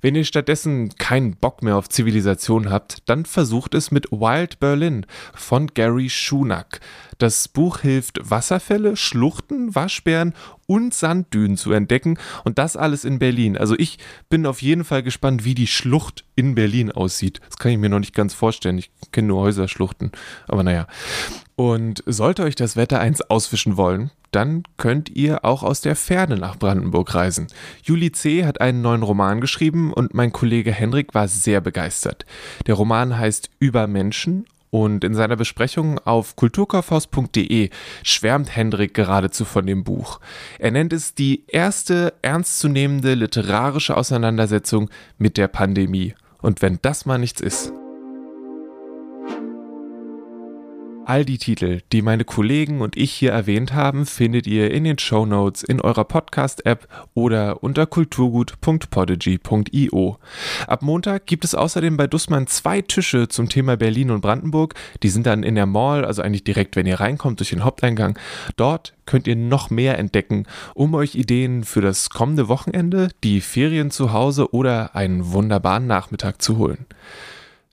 Wenn 0.00 0.14
ihr 0.14 0.24
stattdessen 0.24 0.90
keinen 0.96 1.36
Bock 1.36 1.62
mehr 1.62 1.76
auf 1.76 1.88
Zivilisation 1.88 2.70
habt, 2.70 3.08
dann 3.08 3.24
versucht 3.24 3.74
es 3.74 3.90
mit 3.90 4.10
Wild 4.10 4.58
Berlin 4.60 5.06
von 5.34 5.68
Gary 5.68 6.08
Schunack. 6.08 6.80
Das 7.18 7.48
Buch 7.48 7.80
hilft, 7.80 8.18
Wasserfälle, 8.22 8.96
Schluchten, 8.96 9.74
Waschbären 9.74 10.34
und 10.66 10.94
Sanddünen 10.94 11.58
zu 11.58 11.72
entdecken 11.72 12.18
und 12.44 12.58
das 12.58 12.76
alles 12.76 13.04
in 13.04 13.18
Berlin. 13.18 13.58
Also 13.58 13.74
ich 13.78 13.98
bin 14.30 14.46
auf 14.46 14.62
jeden 14.62 14.84
Fall 14.84 15.02
gespannt, 15.02 15.44
wie 15.44 15.54
die 15.54 15.66
Schlucht 15.66 16.24
in 16.34 16.54
Berlin 16.54 16.90
aussieht. 16.90 17.40
Das 17.48 17.58
kann 17.58 17.72
ich 17.72 17.78
mir 17.78 17.90
noch 17.90 17.98
nicht 17.98 18.14
ganz 18.14 18.32
vorstellen. 18.32 18.78
Ich 18.78 18.90
kenne 19.12 19.28
nur 19.28 19.42
Häuserschluchten, 19.42 20.12
aber 20.48 20.62
naja. 20.62 20.86
Und 21.56 22.02
sollte 22.06 22.44
euch 22.44 22.54
das 22.54 22.76
Wetter 22.76 23.00
eins 23.00 23.20
auswischen 23.20 23.76
wollen, 23.76 24.10
dann 24.30 24.62
könnt 24.76 25.08
ihr 25.10 25.44
auch 25.44 25.62
aus 25.62 25.80
der 25.80 25.96
Ferne 25.96 26.36
nach 26.36 26.56
Brandenburg 26.58 27.14
reisen. 27.14 27.48
Juli 27.82 28.12
C. 28.12 28.44
hat 28.44 28.60
einen 28.60 28.82
neuen 28.82 29.02
Roman 29.02 29.40
geschrieben 29.40 29.92
und 29.92 30.14
mein 30.14 30.32
Kollege 30.32 30.72
Henrik 30.72 31.14
war 31.14 31.28
sehr 31.28 31.60
begeistert. 31.60 32.26
Der 32.66 32.74
Roman 32.74 33.18
heißt 33.18 33.50
Über 33.58 33.86
Menschen 33.86 34.46
und 34.70 35.02
in 35.02 35.14
seiner 35.14 35.36
Besprechung 35.36 35.98
auf 35.98 36.36
kulturkaufhaus.de 36.36 37.70
schwärmt 38.02 38.54
Hendrik 38.54 38.94
geradezu 38.94 39.44
von 39.44 39.66
dem 39.66 39.84
Buch. 39.84 40.20
Er 40.58 40.70
nennt 40.70 40.92
es 40.92 41.14
die 41.14 41.44
erste 41.48 42.14
ernstzunehmende 42.22 43.14
literarische 43.14 43.96
Auseinandersetzung 43.96 44.88
mit 45.18 45.36
der 45.36 45.48
Pandemie. 45.48 46.14
Und 46.40 46.62
wenn 46.62 46.78
das 46.82 47.04
mal 47.04 47.18
nichts 47.18 47.40
ist. 47.40 47.72
All 51.10 51.24
die 51.24 51.38
Titel, 51.38 51.80
die 51.90 52.02
meine 52.02 52.24
Kollegen 52.24 52.82
und 52.82 52.96
ich 52.96 53.10
hier 53.10 53.32
erwähnt 53.32 53.74
haben, 53.74 54.06
findet 54.06 54.46
ihr 54.46 54.70
in 54.70 54.84
den 54.84 54.96
Show 54.96 55.26
Notes 55.26 55.64
in 55.64 55.80
eurer 55.80 56.04
Podcast-App 56.04 56.86
oder 57.14 57.64
unter 57.64 57.86
kulturgut.podigy.io. 57.86 60.18
Ab 60.68 60.82
Montag 60.82 61.26
gibt 61.26 61.44
es 61.44 61.56
außerdem 61.56 61.96
bei 61.96 62.06
Dussmann 62.06 62.46
zwei 62.46 62.80
Tische 62.80 63.26
zum 63.26 63.48
Thema 63.48 63.76
Berlin 63.76 64.12
und 64.12 64.20
Brandenburg. 64.20 64.74
Die 65.02 65.08
sind 65.08 65.26
dann 65.26 65.42
in 65.42 65.56
der 65.56 65.66
Mall, 65.66 66.04
also 66.04 66.22
eigentlich 66.22 66.44
direkt, 66.44 66.76
wenn 66.76 66.86
ihr 66.86 67.00
reinkommt 67.00 67.40
durch 67.40 67.50
den 67.50 67.64
Haupteingang. 67.64 68.16
Dort 68.54 68.94
könnt 69.04 69.26
ihr 69.26 69.34
noch 69.34 69.68
mehr 69.68 69.98
entdecken, 69.98 70.46
um 70.74 70.94
euch 70.94 71.16
Ideen 71.16 71.64
für 71.64 71.80
das 71.80 72.10
kommende 72.10 72.46
Wochenende, 72.46 73.08
die 73.24 73.40
Ferien 73.40 73.90
zu 73.90 74.12
Hause 74.12 74.54
oder 74.54 74.94
einen 74.94 75.32
wunderbaren 75.32 75.88
Nachmittag 75.88 76.40
zu 76.40 76.56
holen. 76.56 76.86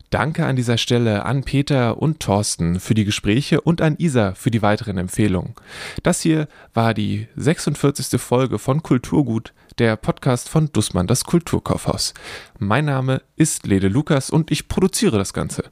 Danke 0.09 0.45
an 0.45 0.55
dieser 0.55 0.77
Stelle 0.77 1.25
an 1.25 1.43
Peter 1.43 2.01
und 2.01 2.21
Thorsten 2.21 2.79
für 2.79 2.93
die 2.93 3.03
Gespräche 3.03 3.59
und 3.59 3.81
an 3.81 3.97
Isa 3.97 4.35
für 4.35 4.51
die 4.51 4.61
weiteren 4.61 4.97
Empfehlungen. 4.97 5.53
Das 6.01 6.21
hier 6.21 6.47
war 6.73 6.93
die 6.93 7.27
46. 7.35 8.21
Folge 8.21 8.57
von 8.57 8.83
Kulturgut, 8.83 9.51
der 9.79 9.97
Podcast 9.97 10.47
von 10.47 10.71
Dussmann, 10.71 11.07
das 11.07 11.25
Kulturkaufhaus. 11.25 12.13
Mein 12.57 12.85
Name 12.85 13.21
ist 13.35 13.67
Lede 13.67 13.89
Lukas 13.89 14.29
und 14.29 14.49
ich 14.49 14.69
produziere 14.69 15.17
das 15.17 15.33
Ganze. 15.33 15.63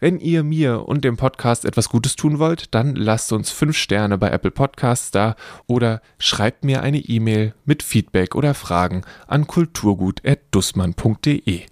Wenn 0.00 0.18
ihr 0.18 0.42
mir 0.42 0.88
und 0.88 1.04
dem 1.04 1.16
Podcast 1.16 1.64
etwas 1.64 1.88
Gutes 1.88 2.16
tun 2.16 2.40
wollt, 2.40 2.74
dann 2.74 2.96
lasst 2.96 3.32
uns 3.32 3.52
fünf 3.52 3.76
Sterne 3.76 4.18
bei 4.18 4.30
Apple 4.30 4.50
Podcasts 4.50 5.12
da 5.12 5.36
oder 5.68 6.02
schreibt 6.18 6.64
mir 6.64 6.82
eine 6.82 6.98
E-Mail 6.98 7.54
mit 7.64 7.84
Feedback 7.84 8.34
oder 8.34 8.54
Fragen 8.54 9.02
an 9.28 9.46
kulturgut.dussmann.de. 9.46 11.62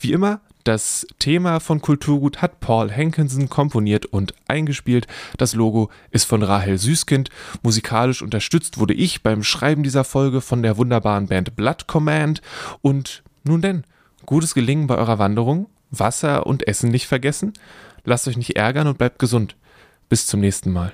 Wie 0.00 0.12
immer 0.12 0.42
das 0.64 1.06
Thema 1.18 1.60
von 1.60 1.80
Kulturgut 1.80 2.42
hat 2.42 2.60
Paul 2.60 2.90
Hankinson 2.90 3.48
komponiert 3.48 4.06
und 4.06 4.34
eingespielt. 4.46 5.06
Das 5.38 5.54
Logo 5.54 5.90
ist 6.10 6.24
von 6.24 6.42
Rahel 6.42 6.78
Süßkind. 6.78 7.30
Musikalisch 7.62 8.22
unterstützt 8.22 8.78
wurde 8.78 8.94
ich 8.94 9.22
beim 9.22 9.42
Schreiben 9.42 9.82
dieser 9.82 10.04
Folge 10.04 10.40
von 10.40 10.62
der 10.62 10.76
wunderbaren 10.76 11.26
Band 11.26 11.56
Blood 11.56 11.86
Command. 11.86 12.42
Und 12.82 13.22
nun 13.44 13.62
denn, 13.62 13.84
gutes 14.26 14.54
Gelingen 14.54 14.86
bei 14.86 14.96
eurer 14.96 15.18
Wanderung. 15.18 15.66
Wasser 15.90 16.46
und 16.46 16.68
Essen 16.68 16.90
nicht 16.90 17.06
vergessen. 17.06 17.54
Lasst 18.04 18.28
euch 18.28 18.36
nicht 18.36 18.56
ärgern 18.56 18.86
und 18.86 18.98
bleibt 18.98 19.18
gesund. 19.18 19.56
Bis 20.08 20.26
zum 20.26 20.40
nächsten 20.40 20.72
Mal. 20.72 20.92